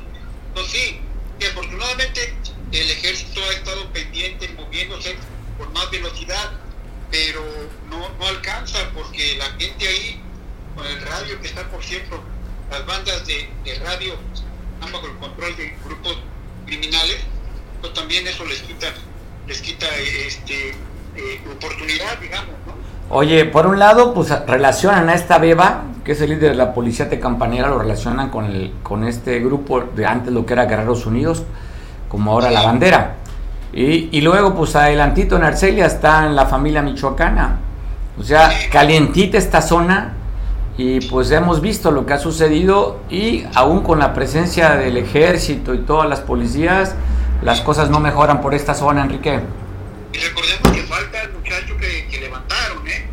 [0.49, 1.01] Entonces sí,
[1.39, 2.35] que afortunadamente
[2.71, 5.15] el ejército ha estado pendiente, moviéndose
[5.57, 6.51] con más velocidad,
[7.09, 7.43] pero
[7.89, 10.20] no alcanza porque la gente ahí,
[10.75, 12.21] con el radio que está, por cierto,
[12.69, 16.17] las bandas de, de radio están bajo el control de grupos
[16.65, 17.17] criminales,
[17.81, 18.87] pues también eso les quita
[19.47, 19.85] les quita
[20.27, 20.69] este,
[21.15, 22.73] eh, oportunidad, digamos, ¿no?
[23.13, 26.73] Oye, por un lado, pues relacionan a esta beba, que es el líder de la
[26.73, 30.65] policía de Campanera, lo relacionan con, el, con este grupo de antes lo que era
[30.65, 31.43] Guerreros Unidos,
[32.07, 33.15] como ahora la bandera.
[33.73, 37.59] Y, y, luego, pues adelantito en Arcelia está en la familia michoacana.
[38.17, 40.13] O sea, calientita esta zona
[40.77, 45.73] y pues hemos visto lo que ha sucedido y aún con la presencia del ejército
[45.73, 46.95] y todas las policías,
[47.41, 49.39] las cosas no mejoran por esta zona, Enrique.
[50.13, 53.07] Y recordemos que falta el muchacho que, levantaron, ¿eh?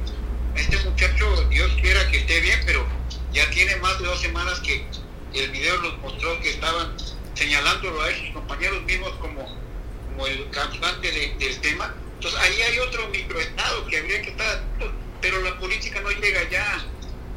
[0.54, 2.84] Este muchacho, Dios quiera que esté bien, pero
[3.32, 4.86] ya tiene más de dos semanas que,
[5.34, 6.88] el video nos mostró que estaban
[7.34, 9.44] señalándolo a esos compañeros mismos como,
[10.10, 11.94] como el causante del tema.
[12.14, 14.62] Entonces ahí hay otro microestado que habría que estar,
[15.20, 16.84] pero la política no llega ya.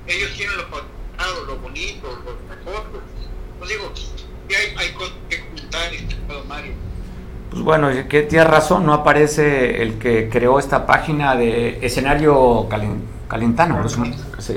[0.08, 2.86] Ellos tienen lo pasado, lo bonito, lo mejor.
[3.60, 3.92] Pues digo,
[4.50, 6.74] hay, hay cosas que comentar, estimado Mario.
[7.52, 12.68] Pues bueno, que tiene razón, no aparece el que creó esta página de escenario
[13.28, 13.86] calentano,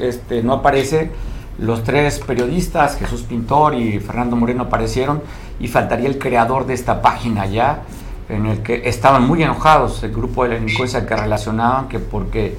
[0.00, 1.10] este, no aparece
[1.58, 5.22] los tres periodistas, Jesús Pintor y Fernando Moreno aparecieron
[5.58, 7.82] y faltaría el creador de esta página ya,
[8.28, 12.56] en el que estaban muy enojados el grupo de delincuencia que relacionaban que porque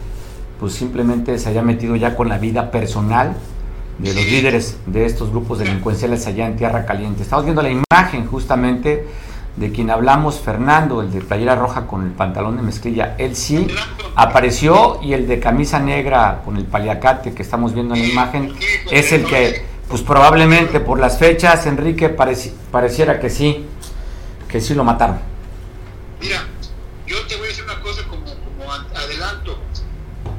[0.60, 3.36] pues simplemente se haya metido ya con la vida personal
[4.00, 7.24] de los líderes de estos grupos delincuenciales allá en Tierra Caliente.
[7.24, 9.08] Estamos viendo la imagen justamente
[9.56, 13.68] de quien hablamos, Fernando, el de playera roja con el pantalón de mezclilla, él sí
[14.16, 18.54] apareció y el de camisa negra con el paliacate que estamos viendo en la imagen
[18.92, 23.66] es el que, pues probablemente por las fechas, Enrique, pareciera que sí,
[24.50, 25.20] que sí lo mataron.
[26.20, 26.46] Mira,
[27.08, 29.58] yo te voy a decir una cosa como, como adelanto.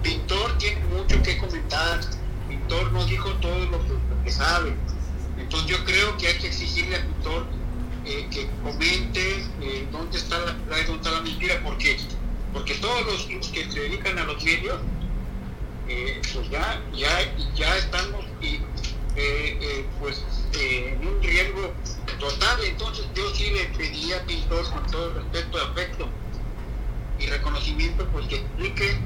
[0.03, 2.01] Pintor tiene mucho que comentar.
[2.49, 3.81] Pintor dijo todo lo
[4.25, 4.75] que sabe.
[5.39, 7.47] Entonces yo creo que hay que exigirle a Pintor
[8.05, 11.99] eh, que comente eh, dónde está la dónde está la mentira, porque,
[12.53, 14.79] porque todos los, que se dedican a los medios,
[15.89, 18.61] eh, pues ya, ya, ya estamos y,
[19.99, 20.23] pues
[20.61, 21.73] en un riesgo
[22.21, 22.65] total.
[22.65, 26.09] Entonces yo sí le pedí a Pintor con todo respeto, afecto
[27.19, 28.99] y reconocimiento, pues que explique,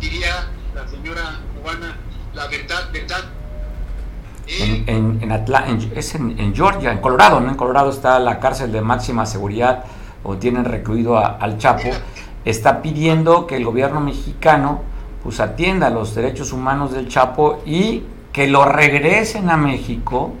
[0.00, 1.98] diría la señora cubana,
[2.36, 3.24] la verdad, verdad,
[4.46, 5.32] en, en,
[5.96, 7.48] es en, Georgia, en Colorado, ¿no?
[7.48, 9.84] En Colorado está la cárcel de máxima seguridad
[10.22, 11.88] o tienen recluido al Chapo,
[12.44, 14.82] está pidiendo que el gobierno mexicano
[15.22, 20.34] pues atienda los derechos humanos del Chapo y que lo regresen a México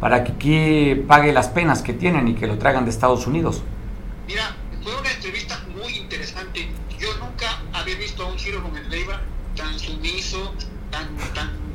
[0.00, 3.62] para que aquí pague las penas que tienen y que lo traigan de Estados Unidos.
[4.26, 6.68] Mira, fue una entrevista muy interesante.
[6.98, 9.20] Yo nunca había visto a un Ciro Gómez Leiva
[9.56, 10.52] tan sumiso,
[10.96, 11.66] tan, tan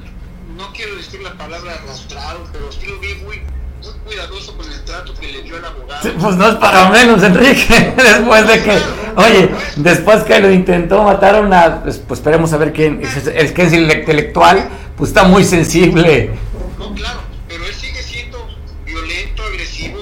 [0.57, 3.41] no quiero decir la palabra arrastrado, pero sí lo vi muy,
[3.83, 6.13] muy cuidadoso con el trato que le dio al abogado.
[6.19, 7.93] pues no es para menos, Enrique.
[7.97, 8.79] después de que,
[9.15, 13.27] oye, después que lo intentó matar a una, pues, pues esperemos a ver quién, es,
[13.27, 16.31] es que es el intelectual, pues está muy sensible.
[16.77, 18.47] No, claro, pero él sigue siendo
[18.85, 19.99] violento, agresivo,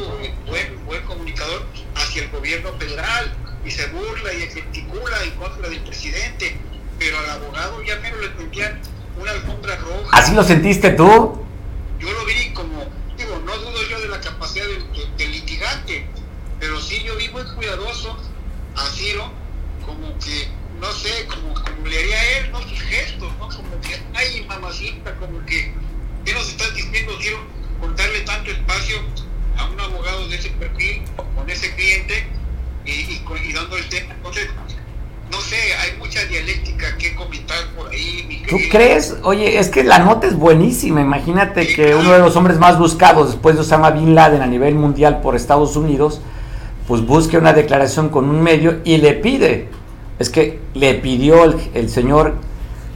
[0.48, 3.34] buen, buen comunicador hacia el gobierno federal
[3.66, 6.58] y se burla y gesticula en contra del presidente,
[6.98, 8.82] pero al abogado ya menos le entendían
[9.20, 9.99] una alfombra roja.
[10.12, 11.46] ¿Así lo sentiste tú?
[12.00, 12.86] Yo lo vi como,
[13.18, 14.66] digo, no dudo yo de la capacidad
[15.18, 16.08] del, litigante,
[16.60, 18.18] pero sí yo vi muy cuidadoso
[18.76, 19.32] a Ciro,
[19.86, 20.48] como que,
[20.80, 22.62] no sé, como, como le haría él, ¿no?
[22.62, 23.50] Sus gestos, ¿no?
[23.50, 25.74] Como que, ay, mamacita, como que,
[26.26, 27.40] ¿qué nos estás diciendo, Ciro?
[27.80, 28.98] Con darle tanto espacio
[29.58, 31.04] a un abogado de ese perfil,
[31.36, 32.28] con ese cliente,
[32.86, 34.14] y, y, y dando el tema.
[34.14, 34.50] Entonces,
[35.32, 38.44] no sé, hay mucha dialéctica que comentar por ahí.
[38.50, 39.18] ¿Tú crees?
[39.24, 41.02] Oye, es que la nota es buenísima.
[41.02, 44.76] Imagínate que uno de los hombres más buscados después de Osama Bin Laden a nivel
[44.76, 46.22] mundial por Estados Unidos,
[46.88, 49.68] pues busque una declaración con un medio y le pide.
[50.18, 52.36] Es que le pidió el, señor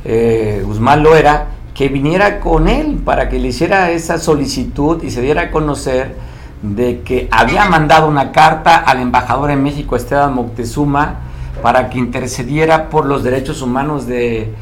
[0.03, 5.21] eh, Guzmán Loera que viniera con él para que le hiciera esa solicitud y se
[5.21, 6.15] diera a conocer
[6.61, 11.19] de que había mandado una carta al embajador en México, Esteban Moctezuma,
[11.61, 14.53] para que intercediera por los derechos humanos de,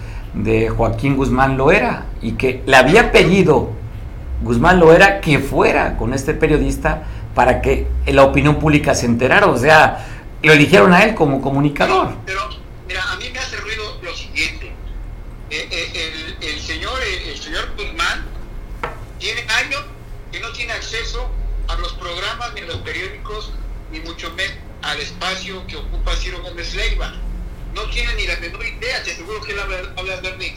[0.75, 3.71] Joaquín Guzmán Loera y que le había pedido
[4.41, 7.03] Guzmán Loera que fuera con este periodista
[7.35, 10.05] para que la opinión pública se enterara, o sea,
[10.41, 12.13] lo eligieron a él como comunicador.
[12.25, 12.39] Pero,
[12.87, 14.71] mira, a mí me hace ruido lo siguiente,
[15.49, 16.93] eh, eh, el, señor,
[17.27, 18.25] el señor Guzmán
[19.19, 19.83] tiene años
[20.31, 21.29] que no tiene acceso
[21.67, 23.53] a los programas ni a los periódicos,
[23.91, 27.13] ni mucho menos al espacio que ocupa Ciro Gómez Leiva.
[27.73, 30.53] No tiene ni la menor idea, te aseguro que él habla, habla de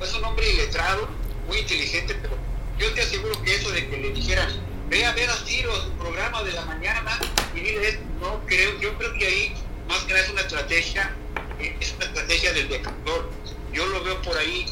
[0.00, 1.08] Es un hombre iletrado,
[1.46, 2.36] muy inteligente, pero
[2.78, 4.48] yo te aseguro que eso de que le dijeran,
[4.88, 7.18] ve a ver a Ciro su programa de la mañana
[7.54, 9.54] y dile, no creo, yo creo que ahí
[9.88, 11.14] más que nada es una estrategia,
[11.58, 13.30] eh, es una estrategia del decador.
[13.72, 14.66] Yo lo veo por ahí,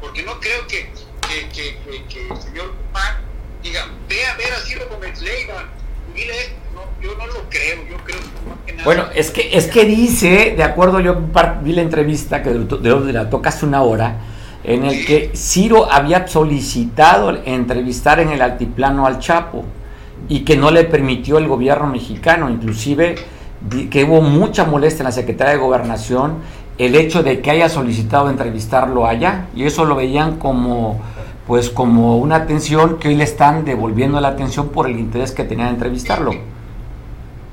[0.00, 0.90] porque no creo que,
[1.28, 3.22] que, que, que, el señor Guzmán
[3.62, 5.68] diga, ve a ver a Ciro Gómez Leiva,
[6.10, 6.64] y dile
[7.00, 8.43] yo no lo creo, yo creo que
[8.84, 11.16] Bueno, es que, es que dice, de acuerdo, yo
[11.62, 14.18] vi la entrevista que de donde la toca hace una hora,
[14.62, 19.64] en el que Ciro había solicitado entrevistar en el altiplano al Chapo
[20.28, 23.16] y que no le permitió el gobierno mexicano, inclusive
[23.90, 26.36] que hubo mucha molestia en la Secretaría de Gobernación
[26.76, 31.00] el hecho de que haya solicitado entrevistarlo allá y eso lo veían como
[31.46, 35.44] pues como una atención que hoy le están devolviendo la atención por el interés que
[35.44, 36.32] tenían en entrevistarlo.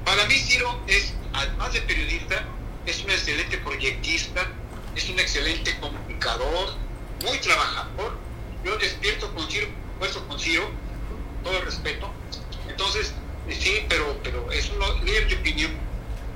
[0.06, 2.36] Para mí Ciro es, además de periodista,
[2.86, 4.42] es un excelente proyectista,
[4.96, 6.76] es un excelente comunicador,
[7.24, 8.18] muy trabajador.
[8.64, 9.68] Yo despierto con Ciro,
[10.00, 10.70] puesto con Ciro,
[11.44, 12.12] todo el respeto.
[12.68, 13.14] Entonces,
[13.50, 15.72] sí, pero, pero es un líder de opinión.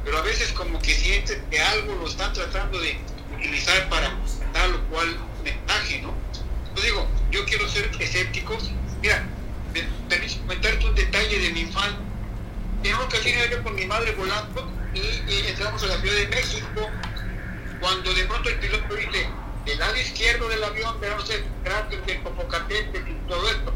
[0.03, 2.97] Pero a veces como que siente que algo lo están tratando de
[3.35, 4.15] utilizar para
[4.53, 6.13] tal o cual mensaje, ¿no?
[6.75, 8.57] Yo digo, yo quiero ser escéptico.
[9.01, 9.25] Mira,
[9.73, 11.97] me permíteme comentarte un detalle de mi infancia.
[12.83, 16.89] En una ocasión yo con mi madre volando y, entramos a la Ciudad de México
[17.79, 19.27] cuando de pronto el piloto dice,
[19.65, 23.73] del lado izquierdo del avión tenemos el cráter del Popocatépetl y todo esto.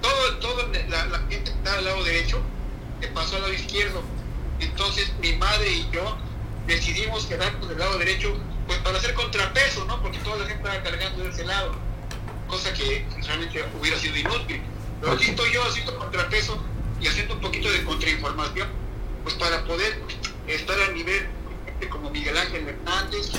[0.00, 2.40] Todo, todo la, gente que está al lado derecho
[3.00, 4.02] que pasó al lado izquierdo.
[4.60, 6.16] Entonces mi madre y yo
[6.66, 10.00] decidimos quedarnos del lado derecho pues para hacer contrapeso, ¿no?
[10.02, 11.74] Porque toda la gente estaba cargando de ese lado,
[12.48, 14.62] cosa que realmente hubiera sido inútil.
[15.00, 16.62] Pero aquí estoy yo haciendo contrapeso
[17.00, 18.68] y haciendo un poquito de contrainformación,
[19.22, 20.00] pues para poder
[20.46, 21.28] estar a nivel
[21.90, 23.32] como Miguel Ángel Hernández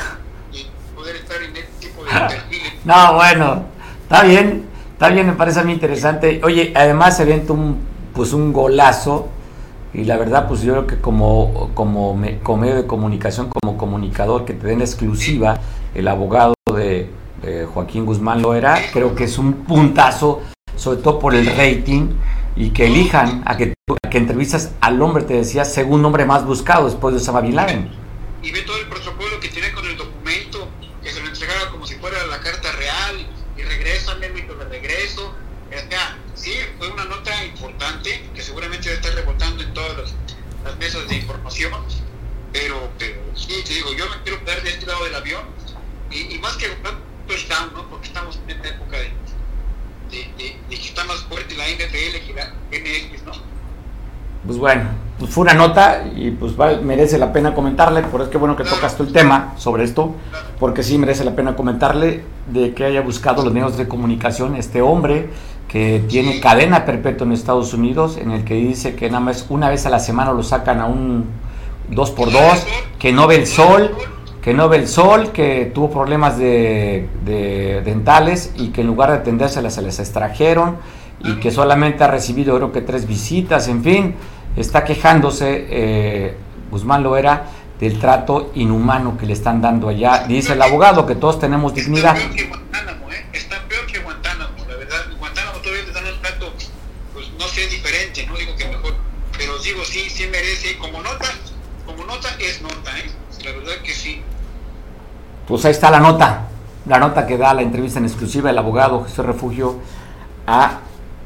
[0.54, 2.74] y poder estar en este tipo de perfiles.
[2.86, 3.66] No, bueno,
[4.04, 6.42] está bien, está bien, me parece a mí interesante.
[6.44, 7.80] Oye, además se evento un,
[8.14, 9.30] pues un golazo
[9.94, 14.54] y la verdad, pues yo creo que como, como, medio de comunicación, como comunicador, que
[14.54, 15.60] te den exclusiva
[15.96, 17.10] el abogado de,
[17.74, 20.42] Joaquín Guzmán Loera, creo que es un puntazo,
[20.76, 22.10] sobre todo por el rating,
[22.56, 23.74] y que elijan a que,
[24.10, 27.90] que entrevistas al hombre, te decía, según hombre más buscado después de Osama Bin Laden.
[28.42, 30.70] Y ve todo el protocolo que tiene con el documento,
[31.04, 35.36] que se lo entregaba como si fuera la carta real, y regresa, el de regreso.
[36.36, 41.16] sí, fue una nota importante que seguramente debe estar rebotando en todas las, mesas de
[41.16, 41.72] información,
[42.52, 45.44] pero, pero sí, te digo, yo me quiero quedar de este lado del avión
[46.12, 46.68] y, más que
[47.26, 47.90] touchdown, ¿no?
[47.90, 49.14] porque estamos en esta época de,
[50.10, 53.57] de, que está más fuerte la NFL que la MX, ¿no?
[54.48, 54.84] Pues bueno,
[55.20, 58.64] pues fue una nota y pues merece la pena comentarle, por eso que bueno que
[58.64, 60.16] tocas tú el tema sobre esto,
[60.60, 64.82] porque sí merece la pena comentarle de que haya buscado los medios de comunicación este
[64.82, 65.30] hombre
[65.68, 69.70] que tiene cadena perpetua en Estados Unidos, en el que dice que nada más una
[69.70, 71.26] vez a la semana lo sacan a un
[71.90, 72.42] 2 por 2
[73.00, 73.92] que no ve el sol,
[74.42, 77.10] que no ve el sol, que tuvo problemas de,
[77.84, 80.78] dentales y que en lugar de atendérselas se les extrajeron
[81.20, 84.16] y que solamente ha recibido creo que tres visitas, en fin,
[84.58, 86.38] está quejándose eh,
[86.72, 87.46] Guzmán Loera
[87.80, 90.26] del trato inhumano que le están dando allá.
[90.28, 92.18] Dice el abogado que todos tenemos dignidad.
[97.66, 98.94] diferente, no digo que mejor,
[99.38, 101.26] pero digo sí, sí merece, como nota,
[101.86, 103.12] como nota es nota, ¿eh?
[103.44, 104.22] la verdad que sí.
[105.48, 106.48] Pues ahí está la nota,
[106.86, 109.80] la nota que da la entrevista en exclusiva el abogado Jesús Refugio
[110.46, 110.80] a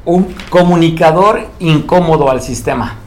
[0.04, 3.01] un comunicador incómodo al sistema.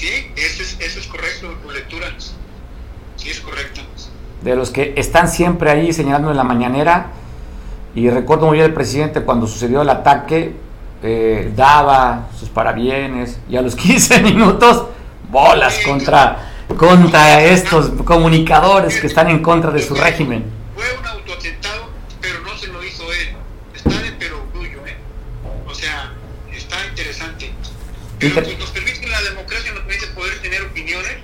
[0.00, 2.06] Sí, eso es, eso es correcto, tu lectura.
[3.16, 3.82] Sí, es correcto.
[4.40, 7.10] De los que están siempre ahí señalando en la mañanera,
[7.94, 10.54] y recuerdo muy bien el presidente cuando sucedió el ataque,
[11.02, 14.86] eh, daba sus parabienes y a los 15 minutos
[15.30, 20.46] bolas contra, contra estos comunicadores que están en contra de su régimen.
[20.76, 21.90] Fue un autoatentado,
[22.22, 23.36] pero no se lo hizo él.
[23.74, 24.96] Está de perogrullo, ¿eh?
[25.66, 26.10] O sea,
[26.50, 27.52] está interesante.
[28.20, 31.16] Pero pues, nos permite la democracia, nos permite poder tener opiniones,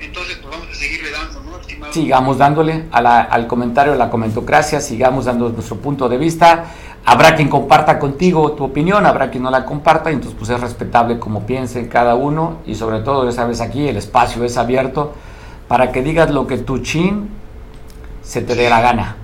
[0.00, 0.70] entonces pues vamos a
[1.02, 1.92] seguirle dando, ¿no?
[1.92, 6.64] Sigamos dándole al comentario, a la comentocracia, sigamos dando nuestro punto de vista
[7.04, 10.60] Habrá quien comparta contigo tu opinión, habrá quien no la comparta, y entonces pues es
[10.60, 15.12] respetable como piense cada uno y sobre todo, ya sabes, aquí el espacio es abierto
[15.66, 17.28] para que digas lo que tu chin
[18.22, 19.16] se te dé la gana.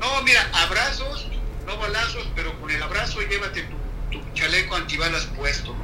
[0.00, 1.26] No, mira, abrazos,
[1.66, 3.64] no balazos, pero con el abrazo llévate
[4.12, 5.74] tu, chaleco antibalas puesto.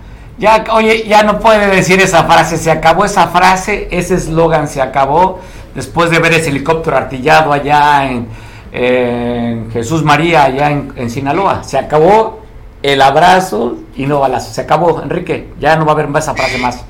[0.41, 4.83] Ya, oye, ya no puede decir esa frase, se acabó esa frase, ese eslogan se
[4.83, 5.39] acabó
[5.75, 8.27] después de ver ese helicóptero artillado allá en
[8.73, 11.65] en Jesús María, allá en, Sinaloa.
[11.65, 12.41] Se acabó
[12.83, 14.53] el abrazo y no balazo.
[14.53, 15.53] Se acabó, Enrique.
[15.59, 16.85] Ya no va a haber esa frase más.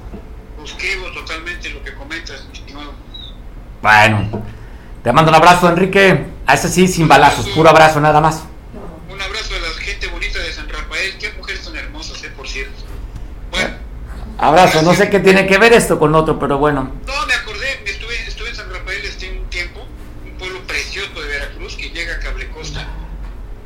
[0.62, 2.92] Suscribo totalmente lo que comentas, estimado.
[3.82, 4.42] Bueno,
[5.03, 6.26] te mando un abrazo, Enrique.
[6.46, 8.44] A ese sí, sin balazos, puro abrazo, nada más.
[14.41, 16.91] Abrazo, no sé qué tiene que ver esto con otro, pero bueno.
[17.07, 19.86] No, me acordé, estuve, estuve en San Rafael este un tiempo,
[20.24, 22.88] un pueblo precioso de Veracruz que llega a Cable Costa.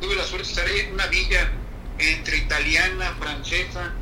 [0.01, 1.49] Tuve la suerte de estar en una villa
[1.97, 3.93] entre italiana, francesa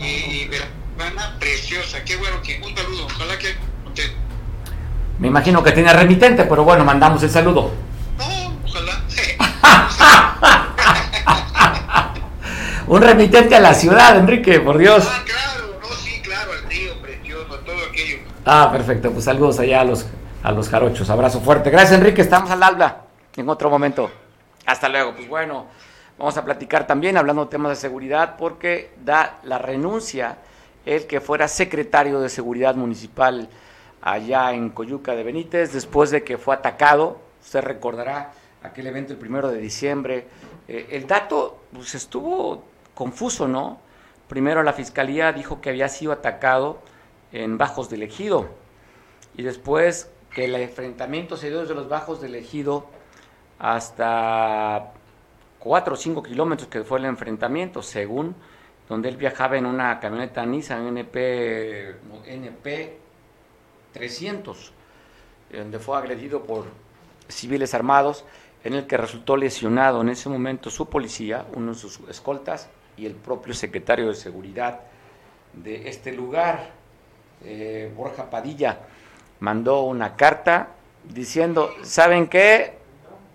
[0.00, 2.02] y veracruzana preciosa.
[2.04, 3.54] Qué bueno que un saludo, ojalá que.
[5.20, 7.70] Me imagino que tiene remitente, pero bueno, mandamos el saludo.
[8.18, 9.04] No, ojalá.
[12.88, 15.06] un remitente a la ciudad, Enrique, por Dios.
[18.50, 20.06] Ah, perfecto, pues saludos allá a los,
[20.42, 21.68] a los jarochos, abrazo fuerte.
[21.68, 23.02] Gracias, Enrique, estamos al habla
[23.36, 24.10] en otro momento.
[24.64, 25.66] Hasta luego, pues bueno,
[26.16, 30.38] vamos a platicar también hablando de temas de seguridad porque da la renuncia
[30.86, 33.50] el que fuera secretario de Seguridad Municipal
[34.00, 38.32] allá en Coyuca de Benítez, después de que fue atacado, usted recordará
[38.62, 40.26] aquel evento el primero de diciembre.
[40.66, 43.78] Eh, el dato pues, estuvo confuso, ¿no?
[44.26, 46.78] Primero la fiscalía dijo que había sido atacado
[47.32, 48.48] en Bajos del Ejido.
[49.36, 52.86] Y después que el enfrentamiento se dio desde los Bajos del Ejido
[53.58, 54.92] hasta
[55.58, 58.34] 4 o 5 kilómetros que fue el enfrentamiento, según
[58.88, 62.98] donde él viajaba en una camioneta Nissan NP, NP
[63.92, 64.72] 300,
[65.52, 66.66] donde fue agredido por
[67.28, 68.24] civiles armados,
[68.64, 73.06] en el que resultó lesionado en ese momento su policía, uno de sus escoltas y
[73.06, 74.80] el propio secretario de seguridad
[75.52, 76.72] de este lugar,
[77.44, 78.78] eh, Borja Padilla,
[79.40, 80.68] mandó una carta
[81.04, 82.78] diciendo, ¿saben qué?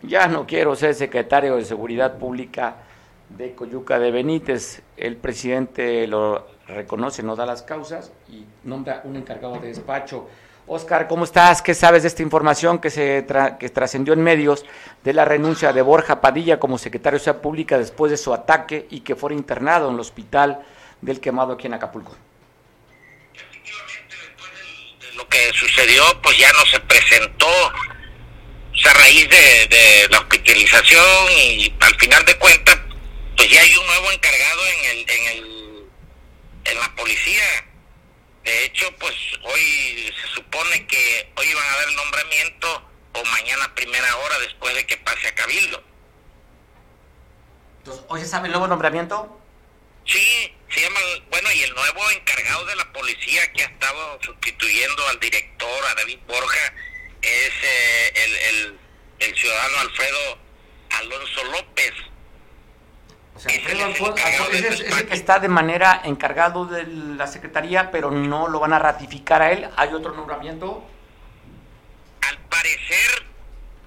[0.03, 2.75] Ya no quiero ser secretario de Seguridad Pública
[3.29, 4.81] de Coyuca de Benítez.
[4.97, 10.27] El presidente lo reconoce, no da las causas y nombra un encargado de despacho.
[10.65, 11.61] Oscar, ¿cómo estás?
[11.61, 13.25] ¿Qué sabes de esta información que se
[13.59, 14.65] que trascendió en medios
[15.03, 18.87] de la renuncia de Borja Padilla como secretario de Seguridad Pública después de su ataque
[18.89, 20.61] y que fuera internado en el hospital
[21.01, 22.13] del quemado aquí en Acapulco?
[25.53, 27.47] Sucedió, pues ya no se presentó
[28.85, 32.79] a raíz de, de la hospitalización y al final de cuentas,
[33.35, 35.83] pues ya hay un nuevo encargado en el, en el,
[36.65, 37.43] en la policía
[38.43, 39.13] de hecho, pues
[39.43, 44.75] hoy se supone que hoy van a dar el nombramiento o mañana primera hora después
[44.75, 45.81] de que pase a Cabildo.
[47.79, 49.39] Entonces, ¿hoy se sabe el nuevo nombramiento?
[50.05, 50.99] Sí, se llama,
[51.29, 55.95] bueno, y el nuevo encargado de la policía que ha estado sustituyendo al director, a
[55.95, 56.73] David Borja,
[57.21, 58.79] es eh, el, el,
[59.19, 60.37] el ciudadano Alfredo
[60.91, 61.93] Alonso López
[63.35, 68.59] o sea, es, el que está de manera encargado de la Secretaría, pero no lo
[68.59, 69.67] van a ratificar a él.
[69.75, 70.87] ¿Hay otro nombramiento?
[72.21, 73.25] Al parecer,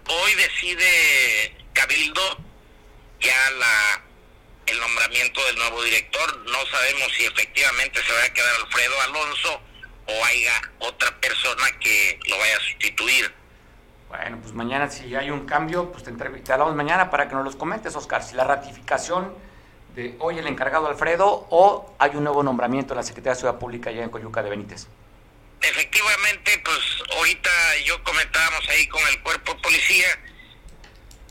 [0.09, 2.39] hoy decide Cabildo
[3.21, 4.03] ya la
[4.67, 6.39] el nombramiento del nuevo director.
[6.39, 9.61] No sabemos si efectivamente se va a quedar Alfredo Alonso
[10.09, 13.33] o haya otra persona que lo vaya a sustituir.
[14.09, 17.45] Bueno, pues mañana si hay un cambio, pues te, te hablamos mañana para que nos
[17.45, 19.35] los comentes, Oscar, si la ratificación
[19.95, 23.59] de hoy el encargado Alfredo o hay un nuevo nombramiento en la Secretaría de Ciudad
[23.59, 24.87] Pública allá en Coyuca de Benítez.
[25.61, 26.79] Efectivamente, pues
[27.17, 27.51] ahorita
[27.85, 30.07] yo comentábamos ahí con el cuerpo de policía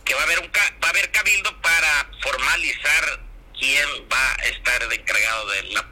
[0.04, 3.25] que va a haber un va a haber cabildo para formalizar
[3.60, 5.86] quién va a estar de encargado de la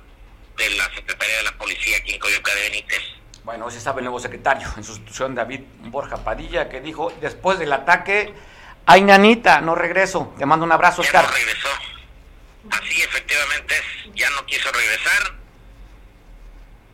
[0.58, 3.02] de la Secretaría de la Policía aquí en Coyuca de Benítez.
[3.44, 7.74] Bueno, se sabe el nuevo secretario en sustitución David Borja Padilla, que dijo después del
[7.74, 8.34] ataque,
[8.86, 10.34] ay nanita, no regreso.
[10.38, 11.26] Te mando un abrazo, Oscar.
[11.26, 11.70] Ya no regresó.
[12.72, 13.76] Así efectivamente
[14.16, 15.34] ya no quiso regresar.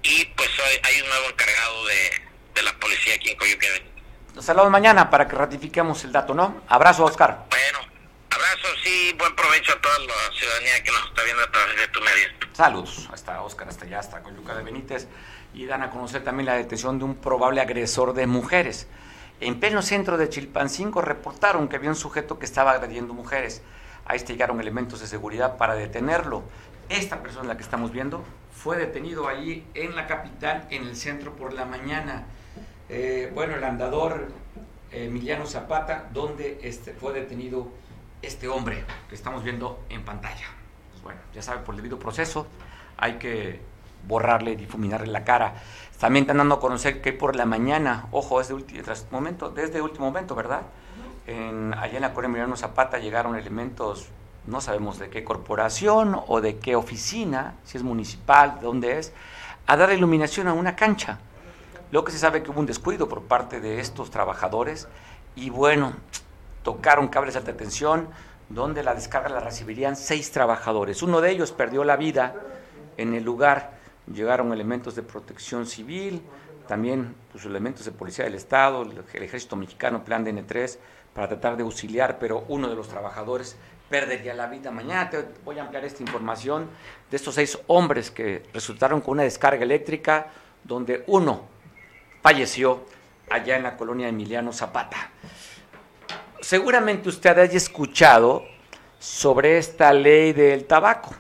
[0.01, 3.83] Y pues hoy hay un nuevo encargado de, la policía aquí en Coyuqueven.
[4.35, 6.61] Nos hablamos mañana para que ratifiquemos el dato, ¿no?
[6.67, 7.45] Abrazo, Oscar.
[7.49, 7.78] Bueno,
[8.59, 11.87] abrazo, sí, buen provecho a toda la ciudadanía que nos está viendo a través de
[11.87, 12.27] tu medio.
[12.53, 15.07] Saludos, hasta Oscar, hasta allá, hasta Coyuca de Benítez
[15.53, 18.87] y dan a conocer también la detención de un probable agresor de mujeres.
[19.39, 23.61] En pleno centro de Chilpancingo reportaron que había un sujeto que estaba agrediendo mujeres.
[24.05, 26.43] Ahí llegaron elementos de seguridad para detenerlo.
[26.89, 31.35] Esta persona, la que estamos viendo, fue detenido allí en la capital, en el centro
[31.35, 32.25] por la mañana.
[32.89, 34.27] Eh, bueno, el andador
[34.91, 37.71] Emiliano Zapata, donde este, fue detenido
[38.21, 40.47] este hombre que estamos viendo en pantalla.
[40.91, 42.47] Pues bueno, ya sabe, por el debido proceso
[42.97, 43.61] hay que
[44.07, 45.55] borrarle, difuminarle la cara.
[45.99, 50.05] También están dando a conocer que por la mañana, ojo, desde último momento, desde último
[50.05, 50.61] momento, ¿verdad?
[51.27, 54.07] En, allá en la Correa Emiliano Zapata llegaron elementos,
[54.47, 59.13] no sabemos de qué corporación o de qué oficina, si es municipal, de dónde es,
[59.67, 61.19] a dar iluminación a una cancha.
[61.91, 64.87] Lo que se sabe que hubo un descuido por parte de estos trabajadores
[65.35, 65.93] y bueno,
[66.69, 68.09] tocaron cables de alta tensión
[68.47, 71.01] donde la descarga la recibirían seis trabajadores.
[71.01, 72.35] Uno de ellos perdió la vida
[72.95, 73.71] en el lugar
[74.13, 76.21] llegaron elementos de protección civil,
[76.67, 80.77] también pues, elementos de policía del Estado, el, ejército mexicano, plan DN3,
[81.11, 83.55] para tratar de auxiliar, pero uno de los trabajadores
[83.89, 84.69] perdería la vida.
[84.69, 86.69] Mañana te voy a ampliar esta información
[87.09, 90.27] de estos seis hombres que resultaron con una descarga eléctrica,
[90.63, 91.45] donde uno
[92.21, 92.85] falleció
[93.27, 95.09] allá en la colonia Emiliano Zapata.
[96.41, 98.43] Seguramente usted haya escuchado
[98.99, 101.11] sobre esta ley del tabaco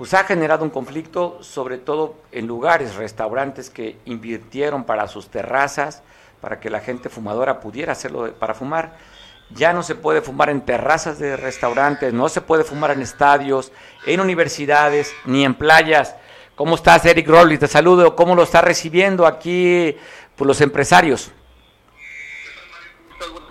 [0.00, 6.02] pues ha generado un conflicto, sobre todo en lugares, restaurantes que invirtieron para sus terrazas,
[6.40, 8.96] para que la gente fumadora pudiera hacerlo para fumar.
[9.50, 13.72] Ya no se puede fumar en terrazas de restaurantes, no se puede fumar en estadios,
[14.06, 16.16] en universidades, ni en playas.
[16.56, 17.58] ¿Cómo estás, Eric Rollis?
[17.58, 18.16] Te saludo.
[18.16, 19.94] ¿Cómo lo está recibiendo aquí
[20.34, 21.30] por pues, los empresarios?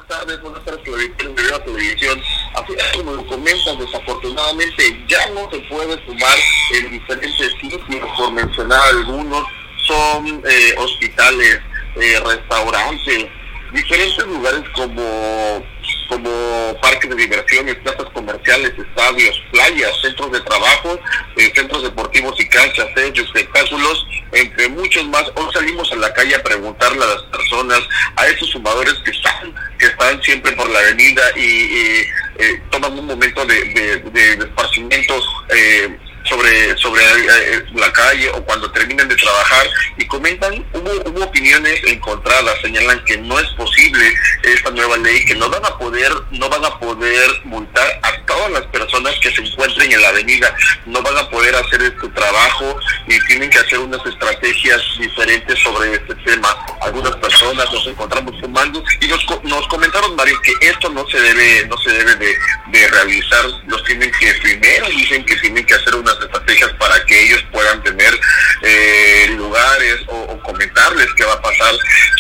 [0.10, 2.20] Tardes, buenas tardes, de la televisión.
[2.56, 6.36] Así como comentas, desafortunadamente ya no se puede fumar
[6.74, 7.80] en diferentes sitios,
[8.18, 9.44] por mencionar algunos,
[9.86, 11.60] son eh, hospitales,
[12.02, 13.28] eh, restaurantes,
[13.72, 15.64] diferentes lugares como
[16.08, 21.00] como parques de diversiones, plazas comerciales, estadios, playas, centros de trabajo,
[21.38, 25.26] eh, centros deportivos y canchas, hechos, espectáculos, entre muchos más.
[25.36, 27.82] Hoy salimos a la calle a preguntarle a las personas,
[28.16, 32.06] a esos fumadores que están, que están siempre por la avenida y,
[32.40, 35.98] eh, toman un momento de, de, de, esparcimiento eh,
[36.30, 39.68] sobre, sobre eh, la calle o cuando terminan de trabajar
[39.98, 44.14] y comentan, hubo, hubo opiniones encontradas, señalan que no es posible
[44.44, 48.52] esta nueva ley, que no van a poder, no van a poder multar a todas
[48.52, 50.56] las personas que se encuentren en la avenida,
[50.86, 55.94] no van a poder hacer este trabajo y tienen que hacer unas estrategias diferentes sobre
[55.94, 56.56] este tema.
[56.82, 61.66] Algunas personas nos encontramos fumando y nos, nos comentaron varios que esto no se debe,
[61.68, 62.36] no se debe de,
[62.68, 67.24] de realizar, los tienen que primero dicen que tienen que hacer unas estrategias para que
[67.24, 68.20] ellos puedan tener
[68.62, 71.74] eh, lugares o, comentarles qué va a pasar.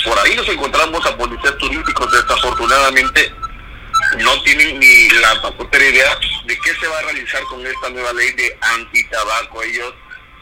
[0.05, 3.33] Por ahí nos encontramos a policías turísticos, desafortunadamente
[4.19, 8.13] no tienen ni la papotera idea de qué se va a realizar con esta nueva
[8.13, 9.63] ley de antitabaco.
[9.63, 9.93] Ellos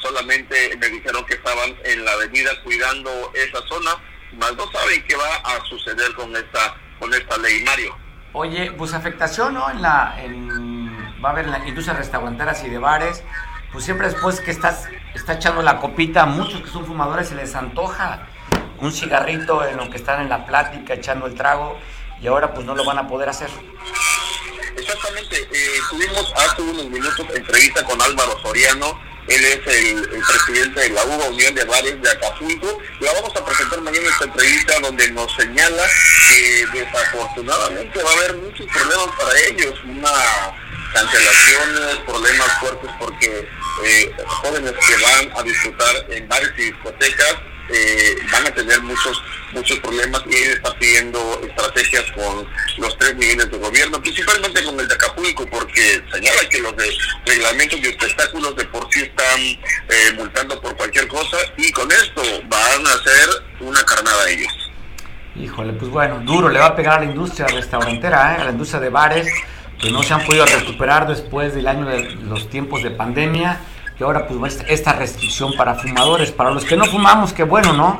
[0.01, 3.91] solamente me dijeron que estaban en la avenida cuidando esa zona,
[4.34, 7.95] más no saben qué va a suceder con esta con esta ley, Mario.
[8.34, 9.70] Oye, pues afectación, ¿no?
[9.70, 10.16] En la,
[11.24, 13.24] va a haber la industria restauranteras y de bares,
[13.72, 17.55] pues siempre después que estás está echando la copita, muchos que son fumadores se les
[17.55, 18.28] antoja
[18.80, 21.78] un cigarrito en lo que están en la plática echando el trago
[22.22, 23.49] y ahora pues no lo van a poder hacer.
[24.78, 30.89] Exactamente, eh, tuvimos hace unos minutos entrevista con Álvaro Soriano, él es el, presidente de
[30.91, 32.80] la UBA Unión de Bares de Acapulco.
[33.01, 35.84] La vamos a presentar mañana esta entrevista donde nos señala
[36.30, 40.09] que desafortunadamente va a haber muchos problemas para ellos, una
[40.93, 43.47] cancelaciones, problemas fuertes porque
[43.85, 47.35] eh, jóvenes que van a disfrutar en bares y discotecas
[47.69, 49.21] eh, van a tener muchos
[49.53, 54.79] muchos problemas y él está pidiendo estrategias con los tres niveles de gobierno, principalmente con
[54.79, 56.89] el de Acapulco, porque señala que los de
[57.25, 62.21] reglamentos de espectáculos de por sí están eh, multando por cualquier cosa y con esto
[62.47, 63.29] van a hacer
[63.59, 64.53] una carnada a ellos.
[65.35, 68.79] Híjole, pues bueno, duro le va a pegar a la industria restaurantera, a la industria
[68.79, 69.27] de bares
[69.80, 73.59] que no se han podido recuperar después del año de los tiempos de pandemia
[73.99, 77.99] y ahora pues esta restricción para fumadores, para los que no fumamos, que bueno, ¿no?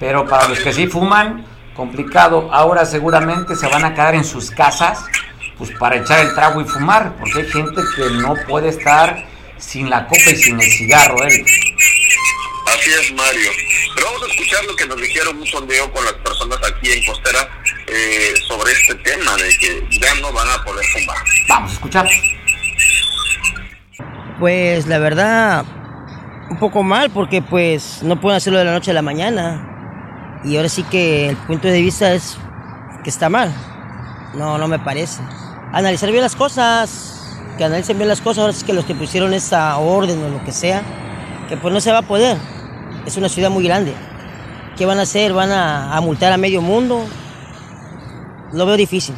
[0.00, 1.44] Pero para los que sí fuman,
[1.74, 2.48] complicado.
[2.52, 5.04] Ahora seguramente se van a quedar en sus casas
[5.58, 9.24] pues para echar el trago y fumar, porque hay gente que no puede estar
[9.56, 11.46] sin la copa y sin el cigarro, Eric.
[12.66, 13.50] Así es, Mario.
[13.94, 17.04] Pero vamos a escuchar lo que nos dijeron un sondeo con las personas aquí en
[17.06, 17.48] Costera
[17.86, 21.16] eh, sobre este tema de que ya no van a poder fumar.
[21.48, 22.08] Vamos a escuchar.
[24.38, 25.64] Pues la verdad,
[26.50, 30.40] un poco mal porque pues no pueden hacerlo de la noche a la mañana.
[30.44, 32.36] Y ahora sí que el punto de vista es
[33.02, 33.54] que está mal.
[34.34, 35.22] No, no me parece.
[35.72, 39.32] Analizar bien las cosas, que analicen bien las cosas, ahora sí que los que pusieron
[39.32, 40.82] esa orden o lo que sea,
[41.48, 42.36] que pues no se va a poder.
[43.06, 43.94] Es una ciudad muy grande.
[44.76, 45.32] ¿Qué van a hacer?
[45.32, 47.06] ¿Van a, multar a medio mundo?
[48.54, 49.16] Lo veo difícil.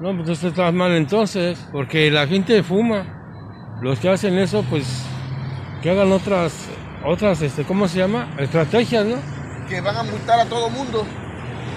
[0.00, 3.06] No, pues esto está mal entonces, porque la gente fuma.
[3.80, 5.02] Los que hacen eso, pues,
[5.82, 6.68] que hagan otras,
[7.04, 8.28] otras, este, ¿cómo se llama?
[8.38, 9.16] Estrategias, ¿no?
[9.66, 11.06] Que van a multar a todo mundo.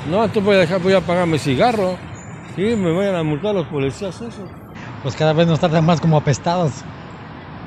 [0.10, 1.98] No, entonces voy a dejar, voy a pagar mi cigarro.
[2.58, 4.46] Sí, me vayan a multar los policías eso.
[5.02, 6.84] Pues cada vez nos tratan más como apestados.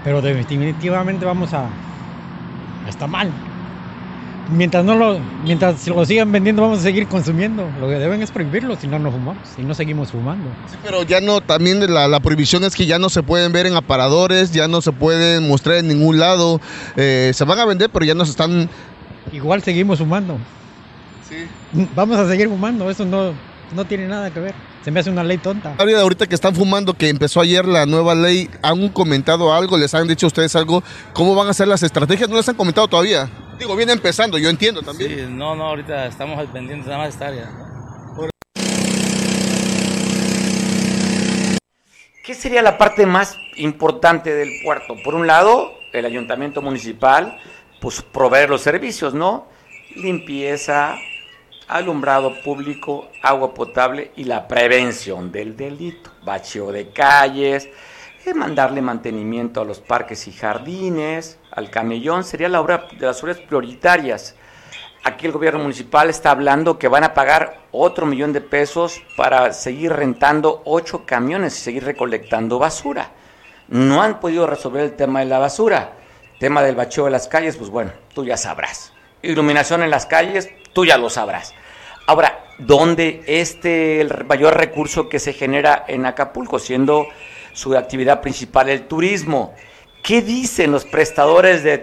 [0.05, 1.71] Pero definitivamente vamos a...
[2.87, 3.33] Está mal
[4.51, 7.69] mientras no lo, mientras lo sigan vendiendo, vamos a seguir consumiendo.
[7.81, 10.51] Lo que deben es prohibirlo, si no, no fumamos, si no seguimos fumando.
[10.71, 13.67] Sí, pero ya no, también la, la, prohibición es que ya no se pueden ver
[13.67, 16.61] en aparadores, ya no se pueden mostrar en ningún lado.
[16.97, 18.69] Eh, se van a vender, pero ya no se están.
[19.33, 20.39] Igual seguimos fumando.
[21.29, 21.87] Sí.
[21.95, 23.33] Vamos a seguir fumando, eso no,
[23.75, 24.55] no tiene nada que ver.
[24.85, 25.77] Se me hace una ley tonta.
[25.79, 29.79] Ahorita que están fumando, que empezó ayer la nueva ley, ¿han comentado algo?
[29.79, 30.83] ¿Les han dicho ustedes algo?
[31.13, 32.29] ¿Cómo van a ser las estrategias?
[32.29, 33.31] ¿No les han comentado todavía?
[33.63, 35.11] Digo, viene empezando, yo entiendo también.
[35.11, 37.49] Sí, no, no, ahorita estamos pendientes nada más de esta área.
[42.25, 44.97] ¿qué sería la parte más importante del puerto?
[45.05, 47.39] Por un lado, el ayuntamiento municipal,
[47.81, 49.47] pues proveer los servicios, ¿no?
[49.95, 50.97] Limpieza,
[51.69, 57.69] alumbrado público, agua potable y la prevención del delito, bacheo de calles,
[58.35, 63.39] mandarle mantenimiento a los parques y jardines, al camellón, sería la obra de las obras
[63.39, 64.37] prioritarias.
[65.05, 69.53] Aquí el gobierno municipal está hablando que van a pagar otro millón de pesos para
[69.53, 73.11] seguir rentando ocho camiones y seguir recolectando basura.
[73.67, 75.95] No han podido resolver el tema de la basura.
[76.39, 78.93] Tema del bacheo de las calles, pues bueno, tú ya sabrás.
[79.23, 81.53] Iluminación en las calles, tú ya lo sabrás.
[82.07, 87.07] Ahora, ¿dónde este el mayor recurso que se genera en Acapulco, siendo
[87.53, 89.55] su actividad principal el turismo?
[90.03, 91.79] ¿Qué dicen los prestadores, de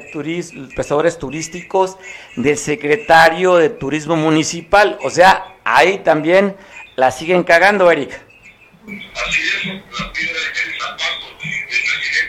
[0.75, 1.97] prestadores turísticos
[2.35, 4.99] del secretario de Turismo Municipal?
[5.03, 6.57] O sea, ahí también
[6.97, 8.11] la siguen cagando, Eric.
[8.11, 10.11] Así es, la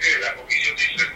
[0.01, 1.10] de la Comisión de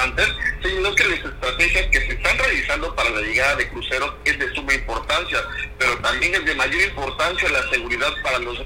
[0.00, 0.28] Cervantes,
[0.62, 4.50] señaló que las estrategias que se están realizando para la llegada de cruceros es de
[4.54, 5.38] suma importancia,
[5.78, 8.58] pero también es de mayor importancia la seguridad para los,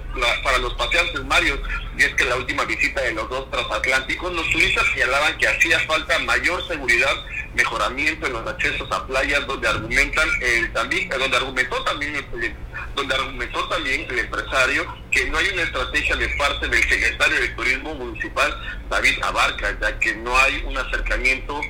[0.44, 1.60] para los paseantes, Mario,
[1.98, 5.80] y es que la última visita de los dos transatlánticos, los turistas señalaban que hacía
[5.80, 7.14] falta mayor seguridad,
[7.54, 12.54] mejoramiento en los accesos a playas, donde argumentan el, también, donde argumentó también el,
[12.94, 17.48] donde argumentó también el empresario que no hay una estrategia de parte del secretario de
[17.48, 18.54] Turismo Municipal,
[18.88, 21.60] David Abarca, ya que no hay un acercamiento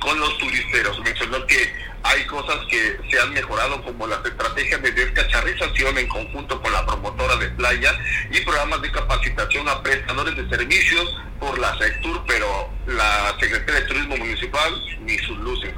[0.00, 0.98] con los turisteros.
[1.00, 1.72] Mencionó que
[2.04, 6.84] hay cosas que se han mejorado como las estrategias de descacharrización en conjunto con la
[6.84, 7.96] promotora de playa
[8.30, 13.86] y programas de capacitación a prestadores de servicios por la sector, pero la Secretaría de
[13.86, 15.72] Turismo Municipal ni sus luces.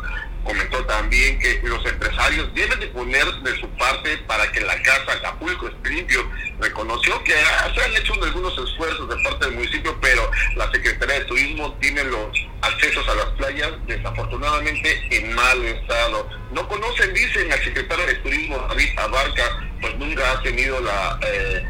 [0.45, 5.13] Comentó también que los empresarios deben de poner de su parte para que la casa
[5.13, 6.29] Acapulco esté limpio.
[6.61, 11.25] Reconoció que se han hecho algunos esfuerzos de parte del municipio, pero la Secretaría de
[11.25, 16.29] Turismo tiene los accesos a las playas desafortunadamente en mal estado.
[16.53, 19.45] No conocen, dicen al secretario de Turismo David Abarca,
[19.81, 21.65] pues nunca ha tenido la, eh,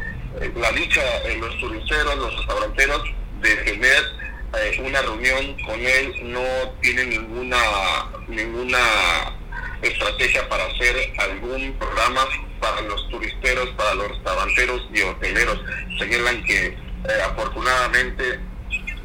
[0.55, 3.03] la dicha en los turisteros, los restauranteros,
[3.41, 4.03] de tener
[4.57, 6.43] eh, una reunión con él, no
[6.81, 7.57] tiene ninguna,
[8.27, 8.79] ninguna
[9.81, 12.27] estrategia para hacer algún programa
[12.59, 15.59] para los turisteros, para los restauranteros y hoteleros.
[15.99, 18.39] Señalan que eh, afortunadamente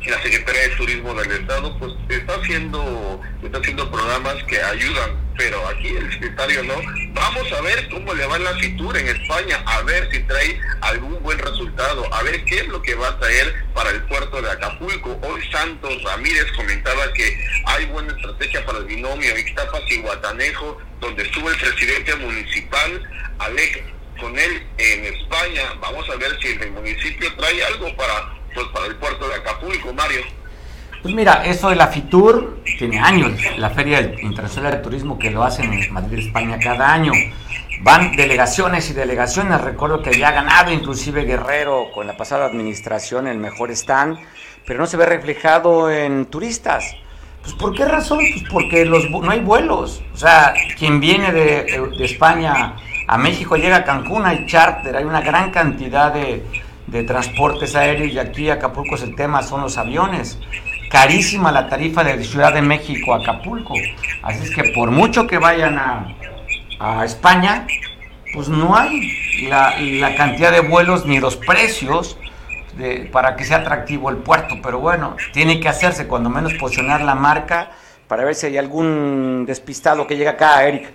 [0.09, 5.67] la Secretaría de Turismo del Estado pues está haciendo está haciendo programas que ayudan pero
[5.69, 6.75] aquí el secretario no.
[7.15, 11.23] Vamos a ver cómo le va la Fitur en España a ver si trae algún
[11.23, 14.51] buen resultado a ver qué es lo que va a traer para el puerto de
[14.51, 15.19] Acapulco.
[15.23, 21.23] Hoy Santos Ramírez comentaba que hay buena estrategia para el binomio Ixtapas y Guatanejo donde
[21.23, 23.03] estuvo el presidente municipal
[23.39, 23.83] Alec
[24.21, 25.73] con él en España.
[25.81, 29.93] Vamos a ver si el municipio trae algo para pues para el puerto de Acapulco,
[29.93, 30.21] Mario.
[31.03, 35.43] Pues mira, eso de la FITUR tiene años, la Feria Internacional de Turismo que lo
[35.43, 37.13] hacen en Madrid, España, cada año.
[37.83, 39.63] Van delegaciones y delegaciones.
[39.63, 44.19] Recuerdo que había ganado inclusive Guerrero con la pasada administración el mejor stand,
[44.67, 46.95] pero no se ve reflejado en turistas.
[47.43, 48.19] Pues ¿por qué razón?
[48.19, 50.03] Pues porque los, no hay vuelos.
[50.13, 52.77] O sea, quien viene de, de España
[53.09, 56.45] a México llega a Cancún, hay charter, hay una gran cantidad de,
[56.87, 60.39] de transportes aéreos y aquí Acapulco es el tema, son los aviones.
[60.91, 63.75] Carísima la tarifa de Ciudad de México a Acapulco.
[64.23, 66.17] Así es que por mucho que vayan a,
[66.81, 67.67] a España,
[68.35, 72.19] pues no hay la, la, cantidad de vuelos ni los precios
[72.77, 74.57] de, para que sea atractivo el puerto.
[74.63, 77.71] Pero bueno, tiene que hacerse cuando menos posicionar la marca
[78.09, 80.93] para ver si hay algún despistado que llega acá, Eric.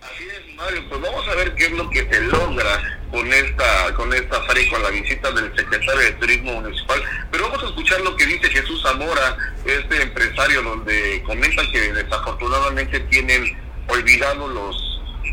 [0.00, 4.12] Así es, Mario, pues vamos a ver qué es lo que logra con esta con
[4.12, 7.02] esta feria con la visita del secretario de Turismo Municipal.
[7.30, 13.00] Pero vamos a escuchar lo que dice Jesús Zamora, este empresario, donde comenta que desafortunadamente
[13.00, 14.84] tienen olvidado los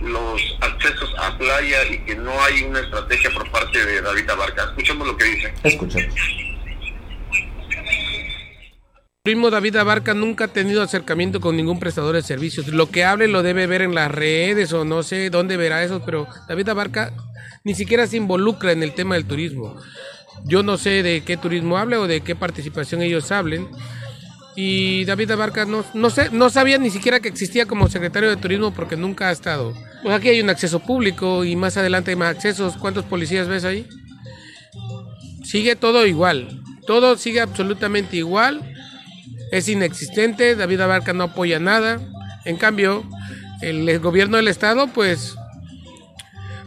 [0.01, 4.63] los accesos a playa y que no hay una estrategia por parte de David Abarca.
[4.65, 5.53] Escuchemos lo que dice.
[5.63, 6.15] Escuchemos.
[9.25, 12.67] Primo David Abarca nunca ha tenido acercamiento con ningún prestador de servicios.
[12.67, 16.03] Lo que hable lo debe ver en las redes o no sé dónde verá eso,
[16.05, 17.11] pero David Abarca
[17.63, 19.77] ni siquiera se involucra en el tema del turismo.
[20.45, 23.67] Yo no sé de qué turismo habla o de qué participación ellos hablen.
[24.55, 28.37] Y David Abarca no, no, sé, no sabía ni siquiera que existía como secretario de
[28.37, 29.73] turismo porque nunca ha estado.
[30.03, 32.77] Pues aquí hay un acceso público y más adelante hay más accesos.
[32.77, 33.87] ¿Cuántos policías ves ahí?
[35.43, 36.61] Sigue todo igual.
[36.85, 38.74] Todo sigue absolutamente igual.
[39.51, 40.55] Es inexistente.
[40.55, 41.99] David Abarca no apoya nada.
[42.45, 43.03] En cambio,
[43.61, 45.35] el gobierno del estado, pues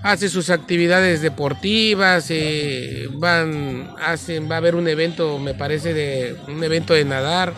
[0.03, 6.37] hace sus actividades deportivas, eh, van, hacen, va a haber un evento, me parece, de
[6.47, 7.53] un evento de nadar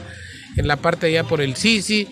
[0.56, 2.08] en la parte allá por el Sisi,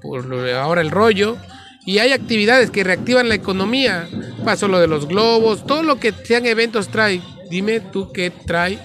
[0.00, 1.36] por ahora el rollo,
[1.84, 4.08] y hay actividades que reactivan la economía,
[4.44, 7.20] pasó lo de los globos, todo lo que sean eventos trae.
[7.50, 8.78] Dime tú qué trae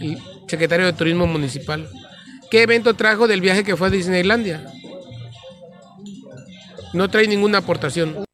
[0.00, 0.18] el
[0.48, 1.88] secretario de Turismo Municipal.
[2.50, 4.64] ¿Qué evento trajo del viaje que fue a Disneylandia?
[6.92, 8.24] No trae ninguna aportación.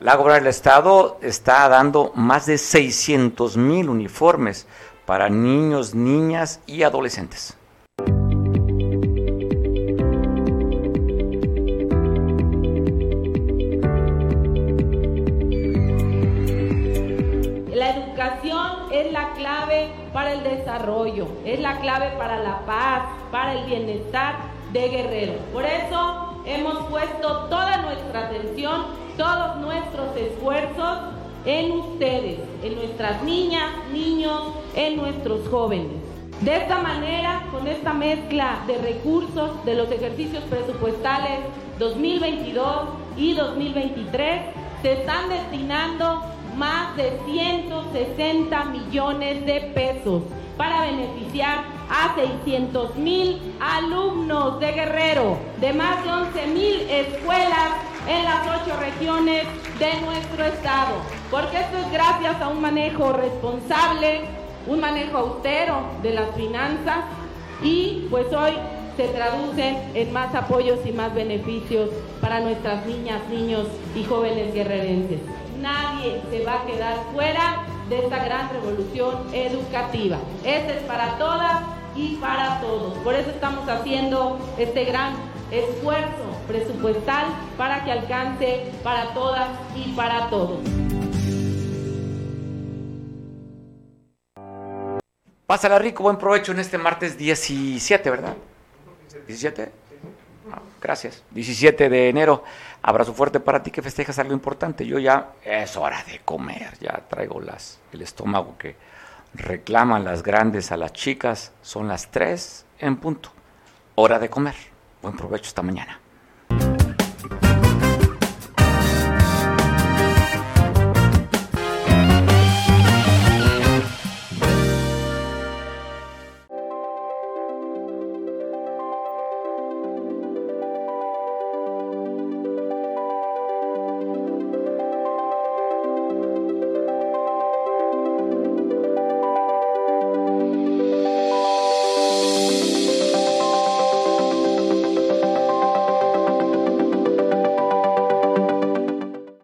[0.00, 4.66] La gobernadora del estado está dando más de 600 mil uniformes
[5.06, 7.56] para niños, niñas y adolescentes.
[20.74, 24.36] Desarrollo, es la clave para la paz, para el bienestar
[24.72, 25.34] de Guerrero.
[25.52, 30.98] Por eso hemos puesto toda nuestra atención todos nuestros esfuerzos
[31.46, 34.42] en ustedes, en nuestras niñas, niños,
[34.74, 35.92] en nuestros jóvenes.
[36.40, 41.40] De esta manera, con esta mezcla de recursos de los ejercicios presupuestales
[41.78, 44.40] 2022 y 2023,
[44.82, 50.22] se están destinando más de 160 millones de pesos
[50.56, 57.70] para beneficiar a 600 mil alumnos de Guerrero, de más de 11 mil escuelas
[58.08, 59.44] en las ocho regiones
[59.78, 60.96] de nuestro estado.
[61.30, 64.20] Porque esto es gracias a un manejo responsable,
[64.66, 67.04] un manejo austero de las finanzas
[67.62, 68.52] y pues hoy
[68.96, 71.90] se traducen en más apoyos y más beneficios
[72.20, 75.20] para nuestras niñas, niños y jóvenes guerrerenses.
[75.64, 80.18] Nadie se va a quedar fuera de esta gran revolución educativa.
[80.44, 81.62] Este es para todas
[81.96, 82.92] y para todos.
[82.98, 85.14] Por eso estamos haciendo este gran
[85.50, 90.58] esfuerzo presupuestal para que alcance para todas y para todos.
[95.46, 98.34] Pásala rico, buen provecho en este martes 17, ¿verdad?
[99.26, 99.83] 17.
[100.52, 101.22] Ah, gracias.
[101.30, 102.44] 17 de enero.
[102.82, 104.86] Abrazo fuerte para ti que festejas algo importante.
[104.86, 106.78] Yo ya es hora de comer.
[106.80, 108.76] Ya traigo las el estómago que
[109.34, 111.52] reclaman las grandes a las chicas.
[111.62, 113.30] Son las 3 en punto.
[113.94, 114.54] Hora de comer.
[115.02, 116.00] Buen provecho esta mañana.